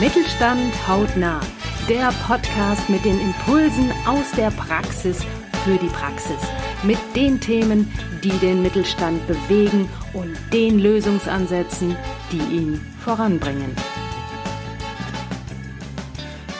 Mittelstand 0.00 0.72
hautnah. 0.88 1.42
Der 1.86 2.10
Podcast 2.26 2.88
mit 2.88 3.04
den 3.04 3.20
Impulsen 3.20 3.92
aus 4.06 4.32
der 4.34 4.50
Praxis 4.50 5.18
für 5.62 5.76
die 5.76 5.88
Praxis. 5.88 6.38
Mit 6.82 6.96
den 7.14 7.38
Themen, 7.38 7.92
die 8.24 8.30
den 8.38 8.62
Mittelstand 8.62 9.20
bewegen 9.26 9.90
und 10.14 10.34
den 10.54 10.78
Lösungsansätzen, 10.78 11.94
die 12.32 12.38
ihn 12.38 12.80
voranbringen. 13.04 13.76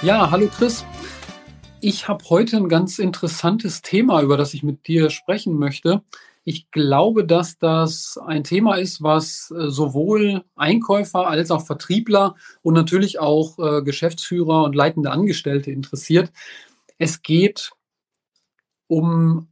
Ja, 0.02 0.30
hallo 0.30 0.50
Chris. 0.54 0.84
Ich 1.80 2.08
habe 2.08 2.22
heute 2.28 2.58
ein 2.58 2.68
ganz 2.68 2.98
interessantes 2.98 3.80
Thema, 3.80 4.20
über 4.20 4.36
das 4.36 4.52
ich 4.52 4.62
mit 4.62 4.86
dir 4.86 5.08
sprechen 5.08 5.58
möchte. 5.58 6.02
Ich 6.50 6.68
glaube, 6.72 7.24
dass 7.24 7.58
das 7.58 8.18
ein 8.26 8.42
Thema 8.42 8.74
ist, 8.74 9.04
was 9.04 9.52
äh, 9.56 9.70
sowohl 9.70 10.42
Einkäufer 10.56 11.28
als 11.28 11.52
auch 11.52 11.64
Vertriebler 11.64 12.34
und 12.60 12.74
natürlich 12.74 13.20
auch 13.20 13.56
äh, 13.60 13.82
Geschäftsführer 13.82 14.64
und 14.64 14.74
leitende 14.74 15.12
Angestellte 15.12 15.70
interessiert. 15.70 16.32
Es 16.98 17.22
geht 17.22 17.70
um 18.88 19.46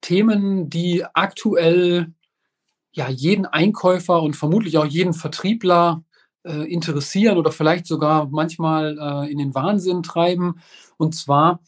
Themen, 0.00 0.68
die 0.68 1.04
aktuell 1.14 2.12
ja 2.90 3.08
jeden 3.08 3.46
Einkäufer 3.46 4.20
und 4.20 4.34
vermutlich 4.34 4.78
auch 4.78 4.86
jeden 4.86 5.12
Vertriebler 5.14 6.02
äh, 6.42 6.68
interessieren 6.68 7.38
oder 7.38 7.52
vielleicht 7.52 7.86
sogar 7.86 8.26
manchmal 8.30 8.98
äh, 8.98 9.30
in 9.30 9.38
den 9.38 9.54
Wahnsinn 9.54 10.02
treiben. 10.02 10.60
Und 10.96 11.14
zwar 11.14 11.60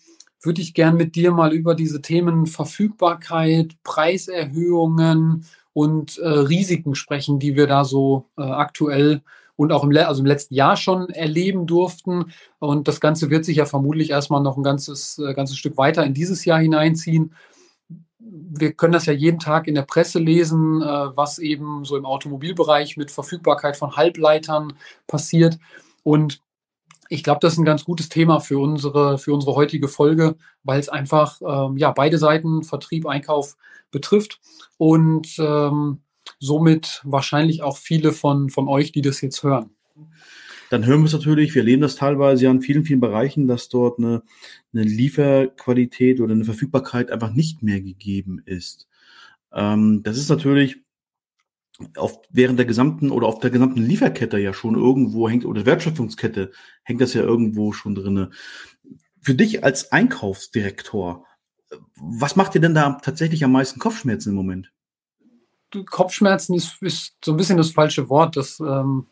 würde 0.44 0.60
ich 0.60 0.74
gern 0.74 0.96
mit 0.96 1.14
dir 1.14 1.32
mal 1.32 1.52
über 1.52 1.74
diese 1.74 2.02
Themen 2.02 2.46
Verfügbarkeit, 2.46 3.72
Preiserhöhungen 3.82 5.46
und 5.72 6.18
äh, 6.18 6.28
Risiken 6.28 6.94
sprechen, 6.94 7.38
die 7.38 7.56
wir 7.56 7.66
da 7.66 7.84
so 7.84 8.26
äh, 8.36 8.42
aktuell 8.42 9.22
und 9.56 9.72
auch 9.72 9.84
im, 9.84 9.96
also 9.96 10.20
im 10.20 10.26
letzten 10.26 10.54
Jahr 10.54 10.76
schon 10.76 11.10
erleben 11.10 11.66
durften. 11.66 12.32
Und 12.58 12.88
das 12.88 13.00
Ganze 13.00 13.30
wird 13.30 13.44
sich 13.44 13.56
ja 13.58 13.66
vermutlich 13.66 14.10
erstmal 14.10 14.42
noch 14.42 14.56
ein 14.56 14.62
ganzes, 14.62 15.18
äh, 15.18 15.34
ganzes 15.34 15.56
Stück 15.56 15.76
weiter 15.76 16.04
in 16.04 16.14
dieses 16.14 16.44
Jahr 16.44 16.60
hineinziehen. 16.60 17.34
Wir 18.18 18.72
können 18.72 18.92
das 18.92 19.06
ja 19.06 19.12
jeden 19.12 19.38
Tag 19.38 19.66
in 19.66 19.74
der 19.74 19.82
Presse 19.82 20.18
lesen, 20.18 20.82
äh, 20.82 21.16
was 21.16 21.38
eben 21.38 21.84
so 21.84 21.96
im 21.96 22.06
Automobilbereich 22.06 22.96
mit 22.96 23.10
Verfügbarkeit 23.10 23.76
von 23.76 23.96
Halbleitern 23.96 24.74
passiert. 25.06 25.58
Und 26.02 26.40
ich 27.08 27.22
glaube, 27.22 27.40
das 27.40 27.54
ist 27.54 27.58
ein 27.58 27.64
ganz 27.64 27.84
gutes 27.84 28.08
Thema 28.08 28.40
für 28.40 28.58
unsere, 28.58 29.18
für 29.18 29.32
unsere 29.32 29.54
heutige 29.54 29.88
Folge, 29.88 30.36
weil 30.62 30.80
es 30.80 30.88
einfach 30.88 31.40
ähm, 31.46 31.76
ja, 31.76 31.92
beide 31.92 32.18
Seiten, 32.18 32.62
Vertrieb, 32.62 33.06
Einkauf 33.06 33.56
betrifft 33.90 34.40
und 34.76 35.36
ähm, 35.38 36.00
somit 36.38 37.00
wahrscheinlich 37.04 37.62
auch 37.62 37.76
viele 37.76 38.12
von, 38.12 38.50
von 38.50 38.68
euch, 38.68 38.92
die 38.92 39.02
das 39.02 39.20
jetzt 39.20 39.42
hören. 39.42 39.70
Dann 40.70 40.86
hören 40.86 41.00
wir 41.00 41.06
es 41.06 41.12
natürlich, 41.12 41.54
wir 41.54 41.62
erleben 41.62 41.82
das 41.82 41.96
teilweise 41.96 42.44
ja 42.44 42.50
in 42.50 42.62
vielen, 42.62 42.84
vielen 42.84 43.00
Bereichen, 43.00 43.46
dass 43.46 43.68
dort 43.68 43.98
eine, 43.98 44.22
eine 44.72 44.82
Lieferqualität 44.82 46.20
oder 46.20 46.32
eine 46.32 46.44
Verfügbarkeit 46.44 47.10
einfach 47.10 47.32
nicht 47.32 47.62
mehr 47.62 47.80
gegeben 47.80 48.42
ist. 48.44 48.88
Ähm, 49.52 50.02
das 50.02 50.16
ist 50.16 50.30
natürlich 50.30 50.83
auf, 51.96 52.20
während 52.30 52.58
der 52.58 52.66
gesamten 52.66 53.10
oder 53.10 53.26
auf 53.26 53.40
der 53.40 53.50
gesamten 53.50 53.80
Lieferkette 53.80 54.38
ja 54.38 54.52
schon 54.52 54.76
irgendwo 54.76 55.28
hängt, 55.28 55.44
oder 55.44 55.66
Wertschöpfungskette 55.66 56.52
hängt 56.82 57.00
das 57.00 57.14
ja 57.14 57.22
irgendwo 57.22 57.72
schon 57.72 57.94
drinne. 57.94 58.30
Für 59.20 59.34
dich 59.34 59.64
als 59.64 59.90
Einkaufsdirektor, 59.90 61.26
was 61.96 62.36
macht 62.36 62.54
dir 62.54 62.60
denn 62.60 62.74
da 62.74 62.98
tatsächlich 63.02 63.42
am 63.44 63.52
meisten 63.52 63.80
Kopfschmerzen 63.80 64.30
im 64.30 64.36
Moment? 64.36 64.70
Kopfschmerzen 65.82 66.54
ist, 66.54 66.80
ist 66.82 67.16
so 67.24 67.32
ein 67.32 67.36
bisschen 67.36 67.56
das 67.56 67.70
falsche 67.70 68.08
Wort. 68.08 68.36
Das 68.36 68.60
ähm, 68.60 69.08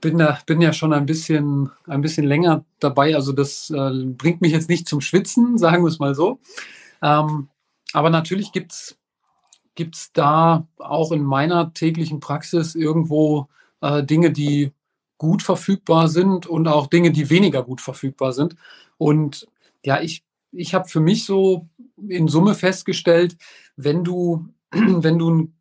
bin, 0.00 0.18
da, 0.18 0.38
bin 0.46 0.62
ja 0.62 0.72
schon 0.72 0.94
ein 0.94 1.04
bisschen, 1.04 1.70
ein 1.86 2.00
bisschen 2.00 2.24
länger 2.24 2.64
dabei. 2.80 3.14
Also 3.14 3.32
das 3.32 3.68
äh, 3.70 4.04
bringt 4.04 4.40
mich 4.40 4.52
jetzt 4.52 4.70
nicht 4.70 4.88
zum 4.88 5.02
Schwitzen, 5.02 5.58
sagen 5.58 5.82
wir 5.82 5.88
es 5.88 5.98
mal 5.98 6.14
so. 6.14 6.40
Ähm, 7.02 7.48
aber 7.92 8.08
natürlich 8.08 8.52
gibt 8.52 8.72
es 8.72 8.98
Gibt 9.76 9.94
es 9.94 10.12
da 10.12 10.66
auch 10.78 11.12
in 11.12 11.22
meiner 11.22 11.72
täglichen 11.72 12.18
Praxis 12.18 12.74
irgendwo 12.74 13.46
äh, 13.80 14.02
Dinge, 14.02 14.32
die 14.32 14.72
gut 15.18 15.42
verfügbar 15.42 16.08
sind 16.08 16.46
und 16.46 16.66
auch 16.66 16.88
Dinge, 16.88 17.12
die 17.12 17.30
weniger 17.30 17.62
gut 17.62 17.80
verfügbar 17.80 18.32
sind? 18.32 18.56
Und 18.98 19.46
ja, 19.84 20.00
ich, 20.00 20.24
ich 20.50 20.74
habe 20.74 20.88
für 20.88 21.00
mich 21.00 21.24
so 21.24 21.68
in 22.08 22.26
Summe 22.26 22.54
festgestellt, 22.54 23.36
wenn 23.76 24.02
du, 24.02 24.48
wenn 24.72 25.18
du 25.18 25.30
ein 25.30 25.52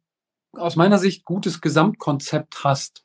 aus 0.58 0.76
meiner 0.76 0.98
Sicht 0.98 1.26
gutes 1.26 1.62
Gesamtkonzept 1.62 2.64
hast, 2.64 3.04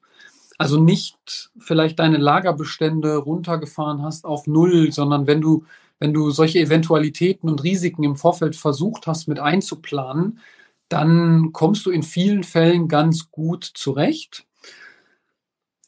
also 0.59 0.78
nicht 0.81 1.50
vielleicht 1.59 1.98
deine 1.98 2.19
Lagerbestände 2.19 3.16
runtergefahren 3.16 4.03
hast 4.03 4.25
auf 4.25 4.47
Null, 4.47 4.92
sondern 4.92 5.27
wenn 5.27 5.41
du, 5.41 5.65
wenn 5.98 6.12
du 6.12 6.31
solche 6.31 6.59
Eventualitäten 6.59 7.48
und 7.48 7.62
Risiken 7.62 8.04
im 8.04 8.16
Vorfeld 8.16 8.56
versucht 8.56 9.06
hast 9.06 9.27
mit 9.27 9.38
einzuplanen, 9.38 10.38
dann 10.90 11.52
kommst 11.52 11.86
du 11.86 11.90
in 11.90 12.02
vielen 12.02 12.42
Fällen 12.44 12.88
ganz 12.88 13.30
gut 13.30 13.64
zurecht. 13.64 14.44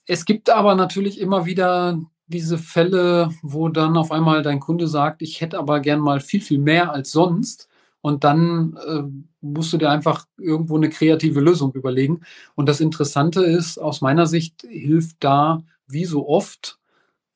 Es 0.06 0.24
gibt 0.24 0.48
aber 0.48 0.74
natürlich 0.74 1.20
immer 1.20 1.44
wieder 1.44 2.00
diese 2.26 2.56
Fälle, 2.56 3.30
wo 3.42 3.68
dann 3.68 3.96
auf 3.96 4.12
einmal 4.12 4.42
dein 4.42 4.60
Kunde 4.60 4.86
sagt, 4.86 5.20
ich 5.20 5.40
hätte 5.40 5.58
aber 5.58 5.80
gern 5.80 6.00
mal 6.00 6.20
viel, 6.20 6.40
viel 6.40 6.58
mehr 6.58 6.92
als 6.92 7.10
sonst. 7.12 7.68
Und 8.00 8.24
dann 8.24 8.78
äh, 8.86 9.02
musst 9.40 9.72
du 9.72 9.76
dir 9.76 9.90
einfach 9.90 10.26
irgendwo 10.38 10.76
eine 10.76 10.88
kreative 10.88 11.40
Lösung 11.40 11.72
überlegen. 11.74 12.20
Und 12.54 12.68
das 12.68 12.80
Interessante 12.80 13.44
ist, 13.44 13.78
aus 13.78 14.00
meiner 14.00 14.26
Sicht 14.26 14.62
hilft 14.68 15.16
da, 15.20 15.62
wie 15.86 16.04
so 16.04 16.28
oft, 16.28 16.78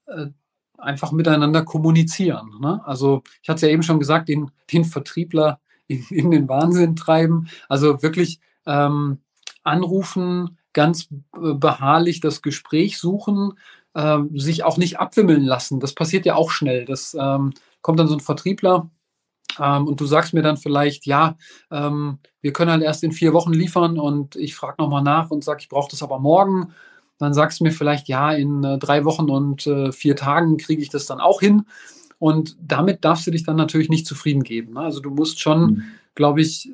äh, 0.07 0.27
einfach 0.79 1.13
miteinander 1.13 1.65
kommunizieren. 1.65 2.51
Ne? 2.61 2.81
Also 2.85 3.23
ich 3.43 3.49
hatte 3.49 3.57
es 3.57 3.63
ja 3.63 3.69
eben 3.69 3.83
schon 3.83 3.99
gesagt, 3.99 4.29
den, 4.29 4.51
den 4.73 4.85
Vertriebler 4.85 5.61
in, 5.87 6.05
in 6.11 6.31
den 6.31 6.49
Wahnsinn 6.49 6.97
treiben. 6.97 7.49
Also 7.69 8.03
wirklich 8.03 8.41
ähm, 8.67 9.19
anrufen, 9.63 10.59
ganz 10.73 11.09
beharrlich 11.33 12.21
das 12.21 12.43
Gespräch 12.43 12.99
suchen, 12.99 13.55
äh, 13.95 14.19
sich 14.35 14.65
auch 14.65 14.77
nicht 14.77 14.99
abwimmeln 14.99 15.43
lassen. 15.43 15.81
Das 15.81 15.95
passiert 15.95 16.27
ja 16.27 16.35
auch 16.35 16.51
schnell. 16.51 16.85
Das 16.85 17.17
ähm, 17.19 17.53
kommt 17.81 17.99
dann 17.99 18.09
so 18.09 18.15
ein 18.15 18.21
Vertriebler 18.21 18.91
ähm, 19.59 19.87
und 19.87 20.01
du 20.01 20.07
sagst 20.07 20.35
mir 20.35 20.43
dann 20.43 20.57
vielleicht, 20.57 21.07
ja, 21.07 21.37
ähm, 21.71 22.19
wir 22.41 22.53
können 22.53 22.71
halt 22.71 22.83
erst 22.83 23.05
in 23.05 23.13
vier 23.13 23.33
Wochen 23.33 23.53
liefern 23.53 23.99
und 23.99 24.37
ich 24.37 24.55
frage 24.55 24.77
nochmal 24.79 25.03
nach 25.03 25.31
und 25.31 25.45
sage, 25.45 25.61
ich 25.61 25.69
brauche 25.69 25.91
das 25.91 26.03
aber 26.03 26.19
morgen. 26.19 26.73
Dann 27.19 27.33
sagst 27.33 27.61
du 27.61 27.65
mir 27.65 27.73
vielleicht, 27.73 28.09
ja, 28.09 28.33
in 28.33 28.63
äh, 28.63 28.79
drei 28.79 29.05
Wochen 29.05 29.31
und 29.31 29.67
äh, 29.67 29.93
vier 29.93 30.17
Tagen 30.17 30.59
kriege 30.59 30.83
ich 30.83 30.91
das 30.91 31.07
dann 31.07 31.21
auch 31.21 31.41
hin. 31.41 31.65
Und 32.19 32.57
damit 32.61 33.05
darfst 33.05 33.27
du 33.27 33.31
dich 33.31 33.45
dann 33.45 33.57
natürlich 33.57 33.89
nicht 33.89 34.07
zufrieden 34.07 34.43
geben. 34.43 34.75
Ne? 34.75 34.81
Also 34.81 35.01
du 35.01 35.11
musst 35.11 35.41
schon, 35.41 35.61
mhm. 35.61 35.83
glaube 36.15 36.41
ich, 36.41 36.71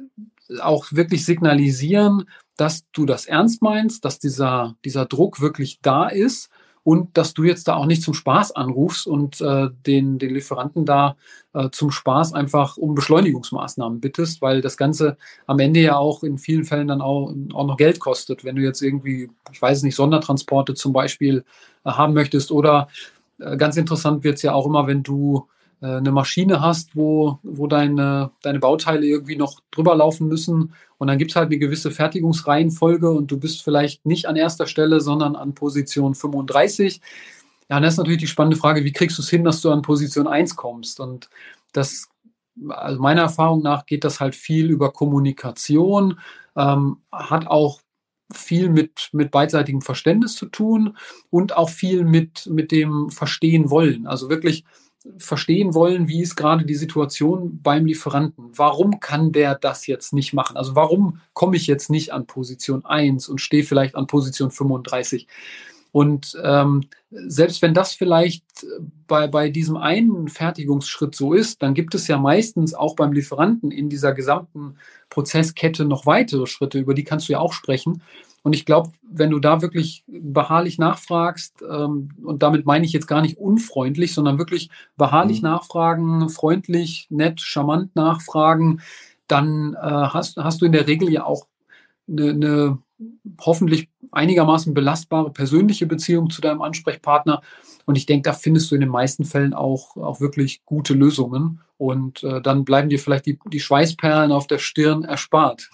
auch 0.61 0.87
wirklich 0.93 1.25
signalisieren, 1.25 2.25
dass 2.57 2.85
du 2.93 3.07
das 3.07 3.27
ernst 3.27 3.63
meinst, 3.63 4.05
dass 4.05 4.19
dieser, 4.19 4.77
dieser 4.85 5.07
Druck 5.07 5.41
wirklich 5.41 5.81
da 5.81 6.09
ist 6.09 6.51
und 6.85 7.17
dass 7.17 7.33
du 7.33 7.45
jetzt 7.45 7.69
da 7.69 7.77
auch 7.77 7.87
nicht 7.87 8.03
zum 8.03 8.15
Spaß 8.15 8.53
anrufst 8.53 9.07
und 9.07 9.41
äh, 9.41 9.69
den, 9.87 10.19
den 10.19 10.35
Lieferanten 10.35 10.85
da 10.85 11.17
äh, 11.55 11.71
zum 11.71 11.91
Spaß 11.91 12.35
einfach 12.35 12.77
um 12.77 12.95
Beschleunigungsmaßnahmen 12.95 14.01
bittest, 14.01 14.43
weil 14.43 14.61
das 14.61 14.77
Ganze 14.77 15.17
am 15.47 15.61
Ende 15.61 15.81
ja 15.81 15.97
auch 15.97 16.23
in 16.23 16.39
vielen 16.39 16.65
Fällen 16.65 16.89
dann 16.89 17.01
auch, 17.01 17.33
auch 17.53 17.67
noch 17.67 17.77
Geld 17.77 18.01
kostet. 18.01 18.45
Wenn 18.45 18.57
du 18.57 18.63
jetzt 18.63 18.83
irgendwie, 18.83 19.31
ich 19.53 19.63
weiß 19.63 19.83
nicht, 19.85 19.95
Sondertransporte 19.95 20.75
zum 20.75 20.93
Beispiel 20.93 21.45
äh, 21.85 21.91
haben 21.91 22.15
möchtest 22.15 22.51
oder 22.51 22.89
ganz 23.57 23.77
interessant 23.77 24.25
wird 24.25 24.37
es 24.37 24.43
ja 24.43 24.53
auch 24.53 24.67
immer, 24.67 24.87
wenn 24.87 25.03
du 25.03 25.49
äh, 25.83 25.97
eine 25.97 26.13
Maschine 26.13 26.61
hast, 26.61 26.97
wo, 26.97 27.39
wo 27.43 27.67
deine, 27.67 28.31
deine 28.43 28.61
Bauteile 28.61 29.07
irgendwie 29.07 29.37
noch 29.37 29.61
drüber 29.71 29.95
laufen 29.95 30.29
müssen. 30.29 30.75
Und 30.99 31.09
dann 31.09 31.19
gibt 31.19 31.33
es 31.33 31.37
halt 31.37 31.47
eine 31.47 31.59
gewisse 31.59 31.91
Fertigungsreihenfolge 31.91 33.11
und 33.11 33.31
du 33.31 33.39
bist 33.39 33.63
vielleicht 33.63 34.07
nicht 34.07 34.27
an 34.27 34.37
erster 34.37 34.67
Stelle, 34.67 35.01
sondern 35.01 35.35
an 35.35 35.55
Position 35.55 36.15
35. 36.15 37.01
Ja, 37.69 37.81
das 37.81 37.95
ist 37.95 37.99
natürlich 37.99 38.21
die 38.21 38.27
spannende 38.29 38.57
Frage, 38.57 38.85
wie 38.85 38.93
kriegst 38.93 39.19
du 39.19 39.23
es 39.23 39.31
hin, 39.31 39.45
dass 39.45 39.61
du 39.61 39.71
an 39.71 39.83
Position 39.83 40.29
1 40.29 40.57
kommst? 40.57 41.01
Und 41.01 41.29
das, 41.73 42.09
also 42.69 43.01
meiner 43.01 43.23
Erfahrung 43.23 43.63
nach, 43.63 43.87
geht 43.87 44.05
das 44.05 44.21
halt 44.21 44.37
viel 44.37 44.71
über 44.71 44.93
Kommunikation, 44.93 46.21
ähm, 46.57 46.99
hat 47.11 47.47
auch 47.49 47.81
viel 48.33 48.69
mit, 48.69 49.09
mit 49.13 49.31
beidseitigem 49.31 49.83
Verständnis 49.83 50.35
zu 50.37 50.47
tun 50.47 50.97
und 51.31 51.57
auch 51.57 51.71
viel 51.71 52.05
mit, 52.05 52.47
mit 52.51 52.73
dem 52.73 53.11
Verstehen 53.11 53.71
wollen. 53.71 54.07
Also 54.07 54.29
wirklich 54.29 54.65
verstehen 55.19 55.75
wollen, 55.75 56.09
wie 56.09 56.23
ist 56.23 56.37
gerade 56.37 56.65
die 56.65 56.75
Situation 56.75 57.61
beim 57.63 57.87
Lieferanten. 57.87 58.51
Warum 58.55 59.01
kann 59.01 59.33
der 59.33 59.55
das 59.57 59.87
jetzt 59.87 60.13
nicht 60.13 60.33
machen? 60.33 60.57
Also 60.57 60.77
warum 60.77 61.21
komme 61.33 61.57
ich 61.57 61.67
jetzt 61.67 61.91
nicht 61.91 62.13
an 62.13 62.27
Position 62.27 62.85
1 62.85 63.29
und 63.29 63.41
stehe 63.41 63.65
vielleicht 63.65 63.97
an 63.97 64.07
Position 64.07 64.51
35? 64.51 65.27
Und 65.93 66.37
ähm, 66.43 66.85
selbst 67.11 67.61
wenn 67.61 67.75
das 67.75 67.93
vielleicht 67.93 68.45
bei, 69.07 69.27
bei 69.27 69.51
diesem 69.51 69.77
einen 69.77 70.29
Fertigungsschritt 70.29 71.15
so 71.15 71.35
ist, 71.35 71.63
dann 71.63 71.75
gibt 71.75 71.95
es 71.95 72.09
ja 72.09 72.17
meistens 72.19 72.73
auch 72.73 72.97
beim 72.97 73.13
Lieferanten 73.13 73.71
in 73.71 73.91
dieser 73.91 74.15
gesamten 74.15 74.77
Prozesskette 75.11 75.85
noch 75.85 76.07
weitere 76.07 76.47
Schritte, 76.47 76.79
über 76.79 76.95
die 76.95 77.05
kannst 77.05 77.29
du 77.29 77.35
ja 77.35 77.41
auch 77.41 77.53
sprechen. 77.53 78.03
Und 78.43 78.55
ich 78.55 78.65
glaube, 78.65 78.91
wenn 79.03 79.31
du 79.31 79.39
da 79.39 79.63
wirklich 79.63 80.03
beharrlich 80.09 80.79
nachfragst, 80.79 81.63
ähm, 81.71 82.09
und 82.25 82.43
damit 82.43 82.67
meine 82.67 82.85
ich 82.85 82.93
jetzt 82.93 83.07
gar 83.07 83.21
nicht 83.21 83.39
unfreundlich, 83.39 84.15
sondern 84.15 84.39
wirklich 84.39 84.71
beharrlich 84.97 85.43
mhm. 85.43 85.51
nachfragen, 85.51 86.29
freundlich, 86.29 87.07
nett, 87.11 87.41
charmant 87.41 87.95
nachfragen, 87.95 88.81
dann 89.29 89.75
äh, 89.75 89.79
hast, 89.79 90.39
hast 90.39 90.61
du 90.61 90.67
in 90.67 90.73
der 90.73 90.89
Regel 90.89 91.11
ja 91.11 91.25
auch 91.25 91.47
eine, 92.13 92.31
eine 92.31 92.79
hoffentlich 93.41 93.89
einigermaßen 94.13 94.75
belastbare 94.75 95.33
persönliche 95.33 95.87
Beziehung 95.87 96.31
zu 96.31 96.41
deinem 96.41 96.63
Ansprechpartner. 96.63 97.43
Und 97.87 97.97
ich 97.97 98.07
denke, 98.07 98.31
da 98.31 98.33
findest 98.33 98.71
du 98.71 98.75
in 98.77 98.83
den 98.83 98.91
meisten 98.91 99.25
Fällen 99.25 99.55
auch, 99.55 99.97
auch 99.97 100.21
wirklich 100.21 100.65
gute 100.65 100.95
Lösungen. 100.95 101.61
Und 101.79 102.23
äh, 102.23 102.41
dann 102.41 102.65
bleiben 102.65 102.91
dir 102.91 102.99
vielleicht 102.99 103.27
die, 103.27 103.39
die 103.51 103.61
Schweißperlen 103.61 104.31
auf 104.31 104.47
der 104.47 104.59
Stirn 104.59 105.05
erspart. 105.05 105.69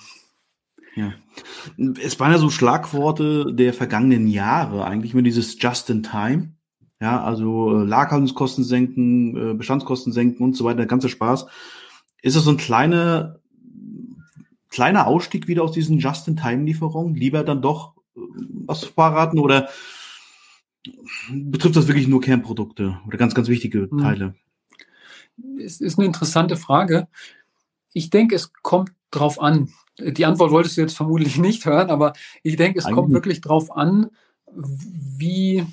Ja. 0.94 1.12
Es 2.02 2.18
waren 2.18 2.32
ja 2.32 2.38
so 2.38 2.50
Schlagworte 2.50 3.52
der 3.52 3.74
vergangenen 3.74 4.26
Jahre, 4.26 4.84
eigentlich 4.84 5.12
immer 5.12 5.22
dieses 5.22 5.60
Just 5.60 5.90
in 5.90 6.02
Time. 6.02 6.54
Ja, 7.00 7.22
also 7.22 7.82
äh, 7.82 7.84
Lagerhaltungskosten 7.84 8.64
senken, 8.64 9.52
äh, 9.52 9.54
Bestandskosten 9.54 10.12
senken 10.12 10.42
und 10.42 10.56
so 10.56 10.64
weiter, 10.64 10.78
der 10.78 10.86
ganze 10.86 11.08
Spaß. 11.08 11.46
Ist 12.22 12.36
das 12.36 12.42
so 12.42 12.50
ein 12.50 12.56
kleiner, 12.56 13.38
kleiner 14.78 15.08
Ausstieg 15.08 15.48
wieder 15.48 15.64
aus 15.64 15.72
diesen 15.72 15.98
Just-in-Time-Lieferungen? 15.98 17.12
Lieber 17.16 17.42
dann 17.42 17.60
doch 17.60 17.96
äh, 18.14 18.20
was 18.64 18.84
verraten 18.84 19.40
oder 19.40 19.68
betrifft 21.28 21.74
das 21.74 21.88
wirklich 21.88 22.06
nur 22.06 22.20
Kernprodukte 22.20 23.00
oder 23.04 23.18
ganz, 23.18 23.34
ganz 23.34 23.48
wichtige 23.48 23.90
hm. 23.90 23.98
Teile? 23.98 24.34
Es 25.58 25.80
ist 25.80 25.98
eine 25.98 26.06
interessante 26.06 26.56
Frage. 26.56 27.08
Ich 27.92 28.10
denke, 28.10 28.36
es 28.36 28.52
kommt 28.62 28.92
drauf 29.10 29.42
an. 29.42 29.72
Die 29.98 30.24
Antwort 30.24 30.52
wolltest 30.52 30.76
du 30.76 30.82
jetzt 30.82 30.96
vermutlich 30.96 31.38
nicht 31.38 31.66
hören, 31.66 31.90
aber 31.90 32.12
ich 32.44 32.54
denke, 32.54 32.78
es 32.78 32.84
Eigentlich. 32.84 32.94
kommt 32.94 33.12
wirklich 33.12 33.40
drauf 33.40 33.76
an, 33.76 34.10
wie, 34.46 35.66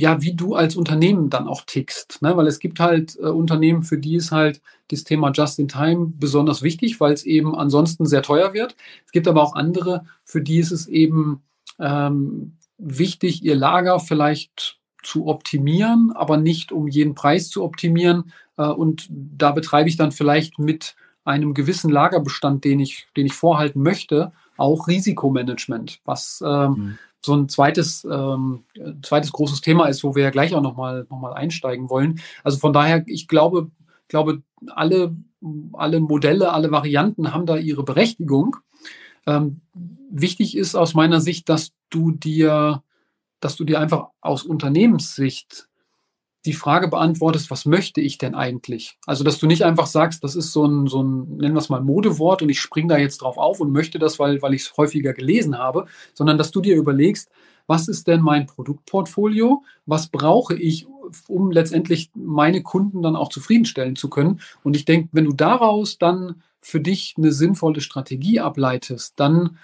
ja, 0.00 0.22
wie 0.22 0.34
du 0.34 0.54
als 0.54 0.76
Unternehmen 0.76 1.28
dann 1.28 1.48
auch 1.48 1.62
tickst. 1.66 2.22
Ne? 2.22 2.36
Weil 2.36 2.46
es 2.46 2.60
gibt 2.60 2.78
halt 2.78 3.16
äh, 3.16 3.26
Unternehmen, 3.26 3.82
für 3.82 3.98
die 3.98 4.14
ist 4.14 4.30
halt 4.30 4.60
das 4.90 5.02
Thema 5.02 5.32
Just-in-Time 5.32 6.12
besonders 6.16 6.62
wichtig, 6.62 7.00
weil 7.00 7.12
es 7.12 7.24
eben 7.24 7.56
ansonsten 7.56 8.06
sehr 8.06 8.22
teuer 8.22 8.54
wird. 8.54 8.76
Es 9.06 9.12
gibt 9.12 9.26
aber 9.26 9.42
auch 9.42 9.56
andere, 9.56 10.04
für 10.24 10.40
die 10.40 10.58
ist 10.58 10.70
es 10.70 10.86
eben 10.86 11.42
ähm, 11.80 12.56
wichtig, 12.78 13.42
ihr 13.42 13.56
Lager 13.56 13.98
vielleicht 13.98 14.78
zu 15.02 15.26
optimieren, 15.26 16.12
aber 16.14 16.36
nicht 16.36 16.70
um 16.70 16.86
jeden 16.86 17.14
Preis 17.14 17.48
zu 17.48 17.64
optimieren. 17.64 18.32
Äh, 18.56 18.66
und 18.66 19.08
da 19.10 19.50
betreibe 19.50 19.88
ich 19.88 19.96
dann 19.96 20.12
vielleicht 20.12 20.60
mit 20.60 20.94
einem 21.24 21.54
gewissen 21.54 21.90
Lagerbestand, 21.90 22.64
den 22.64 22.78
ich, 22.78 23.08
den 23.16 23.26
ich 23.26 23.34
vorhalten 23.34 23.82
möchte, 23.82 24.32
auch 24.58 24.88
Risikomanagement, 24.88 26.00
was 26.04 26.42
ähm, 26.46 26.70
mhm. 26.70 26.98
so 27.24 27.34
ein 27.34 27.48
zweites, 27.48 28.04
ähm, 28.04 28.64
zweites 29.02 29.32
großes 29.32 29.62
Thema 29.62 29.86
ist, 29.86 30.04
wo 30.04 30.14
wir 30.14 30.24
ja 30.24 30.30
gleich 30.30 30.54
auch 30.54 30.60
nochmal 30.60 31.06
noch 31.08 31.20
mal 31.20 31.32
einsteigen 31.32 31.88
wollen. 31.88 32.20
Also 32.44 32.58
von 32.58 32.72
daher, 32.72 33.04
ich 33.06 33.28
glaube, 33.28 33.70
glaube, 34.08 34.42
alle, 34.68 35.16
alle 35.72 36.00
Modelle, 36.00 36.52
alle 36.52 36.70
Varianten 36.70 37.32
haben 37.32 37.46
da 37.46 37.56
ihre 37.56 37.84
Berechtigung. 37.84 38.56
Ähm, 39.26 39.60
wichtig 40.10 40.56
ist 40.56 40.74
aus 40.74 40.94
meiner 40.94 41.20
Sicht, 41.20 41.48
dass 41.48 41.72
du 41.90 42.10
dir, 42.10 42.82
dass 43.40 43.56
du 43.56 43.64
dir 43.64 43.78
einfach 43.78 44.08
aus 44.20 44.42
Unternehmenssicht 44.42 45.67
die 46.48 46.54
Frage 46.54 46.88
beantwortest, 46.88 47.50
was 47.50 47.66
möchte 47.66 48.00
ich 48.00 48.16
denn 48.16 48.34
eigentlich? 48.34 48.96
Also, 49.06 49.22
dass 49.22 49.38
du 49.38 49.46
nicht 49.46 49.66
einfach 49.66 49.86
sagst, 49.86 50.24
das 50.24 50.34
ist 50.34 50.52
so 50.52 50.64
ein, 50.64 50.86
so 50.86 51.02
ein 51.02 51.36
nennen 51.36 51.54
wir 51.54 51.60
es 51.60 51.68
mal 51.68 51.82
Modewort 51.82 52.40
und 52.40 52.48
ich 52.48 52.58
springe 52.58 52.88
da 52.88 52.96
jetzt 52.96 53.18
drauf 53.18 53.36
auf 53.36 53.60
und 53.60 53.70
möchte 53.70 53.98
das, 53.98 54.18
weil, 54.18 54.40
weil 54.40 54.54
ich 54.54 54.62
es 54.62 54.76
häufiger 54.78 55.12
gelesen 55.12 55.58
habe, 55.58 55.84
sondern 56.14 56.38
dass 56.38 56.50
du 56.50 56.62
dir 56.62 56.76
überlegst, 56.76 57.28
was 57.66 57.86
ist 57.86 58.08
denn 58.08 58.22
mein 58.22 58.46
Produktportfolio? 58.46 59.62
Was 59.84 60.06
brauche 60.08 60.56
ich, 60.56 60.86
um 61.28 61.50
letztendlich 61.50 62.10
meine 62.14 62.62
Kunden 62.62 63.02
dann 63.02 63.14
auch 63.14 63.28
zufriedenstellen 63.28 63.94
zu 63.94 64.08
können? 64.08 64.40
Und 64.62 64.74
ich 64.74 64.86
denke, 64.86 65.10
wenn 65.12 65.26
du 65.26 65.34
daraus 65.34 65.98
dann 65.98 66.42
für 66.62 66.80
dich 66.80 67.14
eine 67.18 67.30
sinnvolle 67.30 67.82
Strategie 67.82 68.40
ableitest, 68.40 69.20
dann 69.20 69.58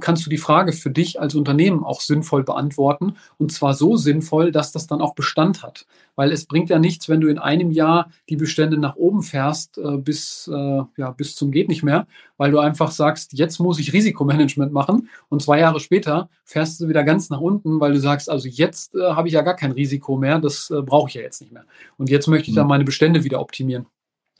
kannst 0.00 0.24
du 0.24 0.30
die 0.30 0.38
Frage 0.38 0.72
für 0.72 0.90
dich 0.90 1.20
als 1.20 1.34
Unternehmen 1.34 1.84
auch 1.84 2.00
sinnvoll 2.00 2.44
beantworten 2.44 3.16
und 3.38 3.52
zwar 3.52 3.74
so 3.74 3.96
sinnvoll, 3.96 4.52
dass 4.52 4.72
das 4.72 4.86
dann 4.86 5.00
auch 5.00 5.14
Bestand 5.14 5.62
hat. 5.62 5.86
Weil 6.14 6.32
es 6.32 6.46
bringt 6.46 6.70
ja 6.70 6.78
nichts, 6.78 7.08
wenn 7.08 7.20
du 7.20 7.28
in 7.28 7.38
einem 7.38 7.70
Jahr 7.70 8.10
die 8.28 8.36
Bestände 8.36 8.78
nach 8.78 8.96
oben 8.96 9.22
fährst 9.22 9.78
äh, 9.78 9.96
bis, 9.98 10.50
äh, 10.52 10.82
ja, 10.96 11.10
bis 11.10 11.36
zum 11.36 11.50
geht 11.50 11.68
nicht 11.68 11.82
mehr, 11.82 12.06
weil 12.36 12.50
du 12.50 12.58
einfach 12.58 12.90
sagst, 12.90 13.32
jetzt 13.32 13.58
muss 13.58 13.78
ich 13.78 13.92
Risikomanagement 13.92 14.72
machen 14.72 15.08
und 15.28 15.42
zwei 15.42 15.60
Jahre 15.60 15.80
später 15.80 16.28
fährst 16.44 16.80
du 16.80 16.88
wieder 16.88 17.04
ganz 17.04 17.30
nach 17.30 17.40
unten, 17.40 17.80
weil 17.80 17.92
du 17.92 18.00
sagst, 18.00 18.30
also 18.30 18.48
jetzt 18.48 18.94
äh, 18.94 19.12
habe 19.12 19.28
ich 19.28 19.34
ja 19.34 19.42
gar 19.42 19.56
kein 19.56 19.72
Risiko 19.72 20.16
mehr, 20.16 20.38
das 20.38 20.70
äh, 20.70 20.82
brauche 20.82 21.08
ich 21.08 21.14
ja 21.14 21.22
jetzt 21.22 21.40
nicht 21.40 21.52
mehr. 21.52 21.64
Und 21.98 22.08
jetzt 22.08 22.28
möchte 22.28 22.50
ich 22.50 22.54
dann 22.54 22.66
mhm. 22.66 22.70
meine 22.70 22.84
Bestände 22.84 23.24
wieder 23.24 23.40
optimieren. 23.40 23.86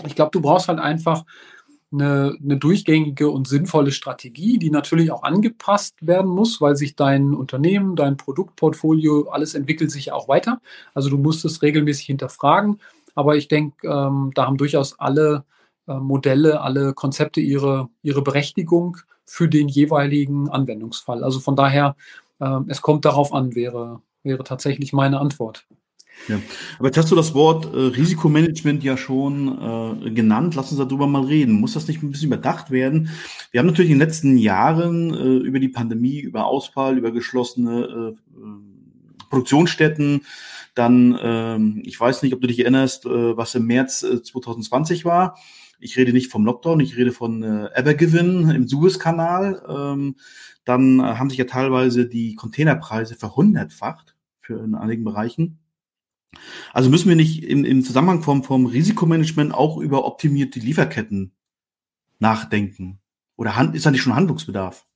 Ich 0.04 0.14
glaube, 0.14 0.30
du 0.32 0.40
brauchst 0.40 0.68
halt 0.68 0.78
einfach 0.78 1.24
eine, 1.92 2.36
eine 2.42 2.56
durchgängige 2.56 3.30
und 3.30 3.46
sinnvolle 3.48 3.92
Strategie, 3.92 4.58
die 4.58 4.70
natürlich 4.70 5.10
auch 5.10 5.22
angepasst 5.22 5.94
werden 6.00 6.30
muss, 6.30 6.60
weil 6.60 6.76
sich 6.76 6.96
dein 6.96 7.34
Unternehmen, 7.34 7.96
dein 7.96 8.16
Produktportfolio, 8.16 9.28
alles 9.30 9.54
entwickelt 9.54 9.90
sich 9.90 10.12
auch 10.12 10.28
weiter. 10.28 10.60
Also 10.94 11.10
du 11.10 11.18
musst 11.18 11.44
es 11.44 11.62
regelmäßig 11.62 12.06
hinterfragen. 12.06 12.80
Aber 13.14 13.36
ich 13.36 13.48
denke, 13.48 13.88
ähm, 13.88 14.30
da 14.34 14.46
haben 14.46 14.58
durchaus 14.58 14.98
alle 14.98 15.44
äh, 15.86 15.94
Modelle, 15.94 16.60
alle 16.60 16.92
Konzepte 16.92 17.40
ihre, 17.40 17.88
ihre 18.02 18.22
Berechtigung 18.22 18.98
für 19.24 19.48
den 19.48 19.68
jeweiligen 19.68 20.48
Anwendungsfall. 20.50 21.24
Also 21.24 21.40
von 21.40 21.56
daher, 21.56 21.96
äh, 22.40 22.60
es 22.68 22.82
kommt 22.82 23.04
darauf 23.04 23.32
an, 23.32 23.54
wäre, 23.54 24.02
wäre 24.22 24.44
tatsächlich 24.44 24.92
meine 24.92 25.18
Antwort. 25.18 25.66
Ja. 26.28 26.40
Aber 26.78 26.88
jetzt 26.88 26.98
hast 26.98 27.10
du 27.10 27.14
das 27.14 27.34
Wort 27.34 27.72
äh, 27.72 27.78
Risikomanagement 27.78 28.82
ja 28.82 28.96
schon 28.96 30.06
äh, 30.06 30.10
genannt. 30.10 30.54
Lass 30.56 30.72
uns 30.72 30.78
darüber 30.78 31.06
mal 31.06 31.24
reden. 31.24 31.60
Muss 31.60 31.74
das 31.74 31.86
nicht 31.86 32.02
ein 32.02 32.10
bisschen 32.10 32.28
überdacht 32.28 32.70
werden? 32.70 33.10
Wir 33.52 33.60
haben 33.60 33.66
natürlich 33.66 33.90
in 33.90 33.98
den 33.98 34.06
letzten 34.06 34.36
Jahren 34.36 35.14
äh, 35.14 35.36
über 35.46 35.60
die 35.60 35.68
Pandemie, 35.68 36.18
über 36.18 36.46
Ausfall, 36.46 36.98
über 36.98 37.12
geschlossene 37.12 38.14
äh, 38.14 38.40
äh 38.40 38.76
Produktionsstätten, 39.28 40.22
dann, 40.74 41.18
ähm, 41.20 41.82
ich 41.84 41.98
weiß 41.98 42.22
nicht, 42.22 42.34
ob 42.34 42.40
du 42.40 42.46
dich 42.46 42.60
erinnerst, 42.60 43.06
äh, 43.06 43.36
was 43.36 43.54
im 43.54 43.66
März 43.66 44.02
äh, 44.02 44.22
2020 44.22 45.04
war. 45.04 45.38
Ich 45.80 45.96
rede 45.96 46.12
nicht 46.12 46.30
vom 46.30 46.44
Lockdown, 46.44 46.80
ich 46.80 46.96
rede 46.96 47.12
von 47.12 47.42
äh, 47.42 47.68
Evergiven 47.74 48.50
im 48.50 48.68
Suezkanal. 48.68 49.62
Ähm, 49.68 50.16
dann 50.64 51.00
äh, 51.00 51.02
haben 51.02 51.30
sich 51.30 51.38
ja 51.38 51.44
teilweise 51.44 52.06
die 52.06 52.34
Containerpreise 52.34 53.14
verhundertfacht 53.14 54.16
für 54.40 54.62
in 54.62 54.74
einigen 54.74 55.04
Bereichen. 55.04 55.58
Also 56.72 56.90
müssen 56.90 57.08
wir 57.08 57.16
nicht 57.16 57.44
im, 57.44 57.64
im 57.64 57.82
Zusammenhang 57.82 58.22
vom, 58.22 58.44
vom 58.44 58.66
Risikomanagement 58.66 59.54
auch 59.54 59.78
über 59.78 60.04
optimierte 60.04 60.60
Lieferketten 60.60 61.32
nachdenken? 62.18 63.00
Oder 63.36 63.56
hand, 63.56 63.74
ist 63.74 63.86
da 63.86 63.90
nicht 63.90 64.02
schon 64.02 64.14
Handlungsbedarf? 64.14 64.86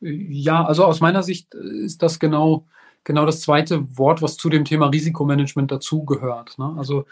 Ja, 0.00 0.64
also 0.64 0.84
aus 0.84 1.00
meiner 1.00 1.22
Sicht 1.22 1.54
ist 1.54 2.02
das 2.02 2.18
genau, 2.18 2.66
genau 3.04 3.24
das 3.24 3.40
zweite 3.40 3.96
Wort, 3.96 4.20
was 4.20 4.36
zu 4.36 4.50
dem 4.50 4.64
Thema 4.64 4.88
Risikomanagement 4.88 5.70
dazugehört. 5.70 6.58
Ne? 6.58 6.74
Also 6.76 7.06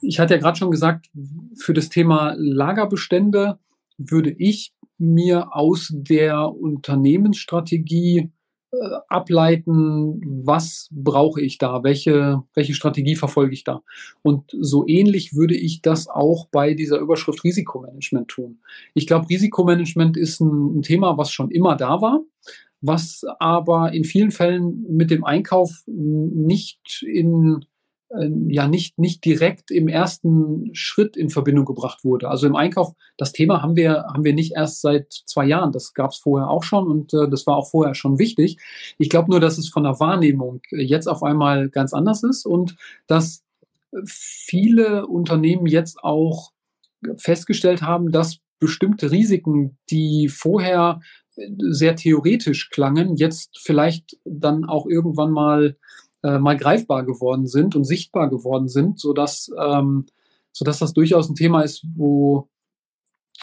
ich 0.00 0.20
hatte 0.20 0.34
ja 0.34 0.40
gerade 0.40 0.58
schon 0.58 0.70
gesagt, 0.70 1.10
für 1.56 1.72
das 1.72 1.88
Thema 1.88 2.34
Lagerbestände 2.36 3.58
würde 3.96 4.30
ich 4.30 4.74
mir 4.98 5.54
aus 5.54 5.88
der 5.92 6.48
Unternehmensstrategie 6.50 8.18
äh, 8.18 8.41
ableiten, 9.08 10.20
was 10.44 10.88
brauche 10.90 11.40
ich 11.40 11.58
da, 11.58 11.82
welche, 11.82 12.42
welche 12.54 12.74
Strategie 12.74 13.16
verfolge 13.16 13.52
ich 13.52 13.64
da. 13.64 13.82
Und 14.22 14.50
so 14.58 14.86
ähnlich 14.86 15.34
würde 15.34 15.54
ich 15.54 15.82
das 15.82 16.08
auch 16.08 16.46
bei 16.46 16.74
dieser 16.74 16.98
Überschrift 16.98 17.44
Risikomanagement 17.44 18.28
tun. 18.28 18.60
Ich 18.94 19.06
glaube, 19.06 19.28
Risikomanagement 19.28 20.16
ist 20.16 20.40
ein, 20.40 20.78
ein 20.78 20.82
Thema, 20.82 21.18
was 21.18 21.32
schon 21.32 21.50
immer 21.50 21.76
da 21.76 22.00
war, 22.00 22.20
was 22.80 23.24
aber 23.38 23.92
in 23.92 24.04
vielen 24.04 24.30
Fällen 24.30 24.86
mit 24.88 25.10
dem 25.10 25.24
Einkauf 25.24 25.84
nicht 25.86 27.02
in 27.02 27.64
ja 28.20 28.68
nicht, 28.68 28.98
nicht 28.98 29.24
direkt 29.24 29.70
im 29.70 29.88
ersten 29.88 30.74
Schritt 30.74 31.16
in 31.16 31.30
Verbindung 31.30 31.64
gebracht 31.64 32.04
wurde. 32.04 32.28
Also 32.28 32.46
im 32.46 32.56
Einkauf, 32.56 32.94
das 33.16 33.32
Thema 33.32 33.62
haben 33.62 33.76
wir, 33.76 34.04
haben 34.12 34.24
wir 34.24 34.34
nicht 34.34 34.52
erst 34.54 34.82
seit 34.82 35.12
zwei 35.26 35.46
Jahren. 35.46 35.72
Das 35.72 35.94
gab 35.94 36.10
es 36.10 36.18
vorher 36.18 36.50
auch 36.50 36.62
schon 36.62 36.86
und 36.86 37.14
äh, 37.14 37.28
das 37.30 37.46
war 37.46 37.56
auch 37.56 37.70
vorher 37.70 37.94
schon 37.94 38.18
wichtig. 38.18 38.58
Ich 38.98 39.08
glaube 39.08 39.30
nur, 39.30 39.40
dass 39.40 39.58
es 39.58 39.68
von 39.68 39.84
der 39.84 39.98
Wahrnehmung 39.98 40.60
jetzt 40.70 41.08
auf 41.08 41.22
einmal 41.22 41.70
ganz 41.70 41.94
anders 41.94 42.22
ist 42.22 42.44
und 42.44 42.76
dass 43.06 43.42
viele 44.04 45.06
Unternehmen 45.06 45.66
jetzt 45.66 46.02
auch 46.02 46.52
festgestellt 47.16 47.82
haben, 47.82 48.10
dass 48.10 48.38
bestimmte 48.58 49.10
Risiken, 49.10 49.76
die 49.90 50.28
vorher 50.28 51.00
sehr 51.36 51.96
theoretisch 51.96 52.70
klangen, 52.70 53.16
jetzt 53.16 53.58
vielleicht 53.58 54.18
dann 54.24 54.64
auch 54.64 54.86
irgendwann 54.86 55.30
mal 55.30 55.76
äh, 56.22 56.38
mal 56.38 56.56
greifbar 56.56 57.04
geworden 57.04 57.46
sind 57.46 57.76
und 57.76 57.84
sichtbar 57.84 58.28
geworden 58.30 58.68
sind, 58.68 58.98
sodass, 58.98 59.50
ähm, 59.58 60.06
sodass 60.52 60.78
das 60.78 60.92
durchaus 60.92 61.28
ein 61.28 61.34
Thema 61.34 61.62
ist, 61.62 61.84
wo, 61.94 62.48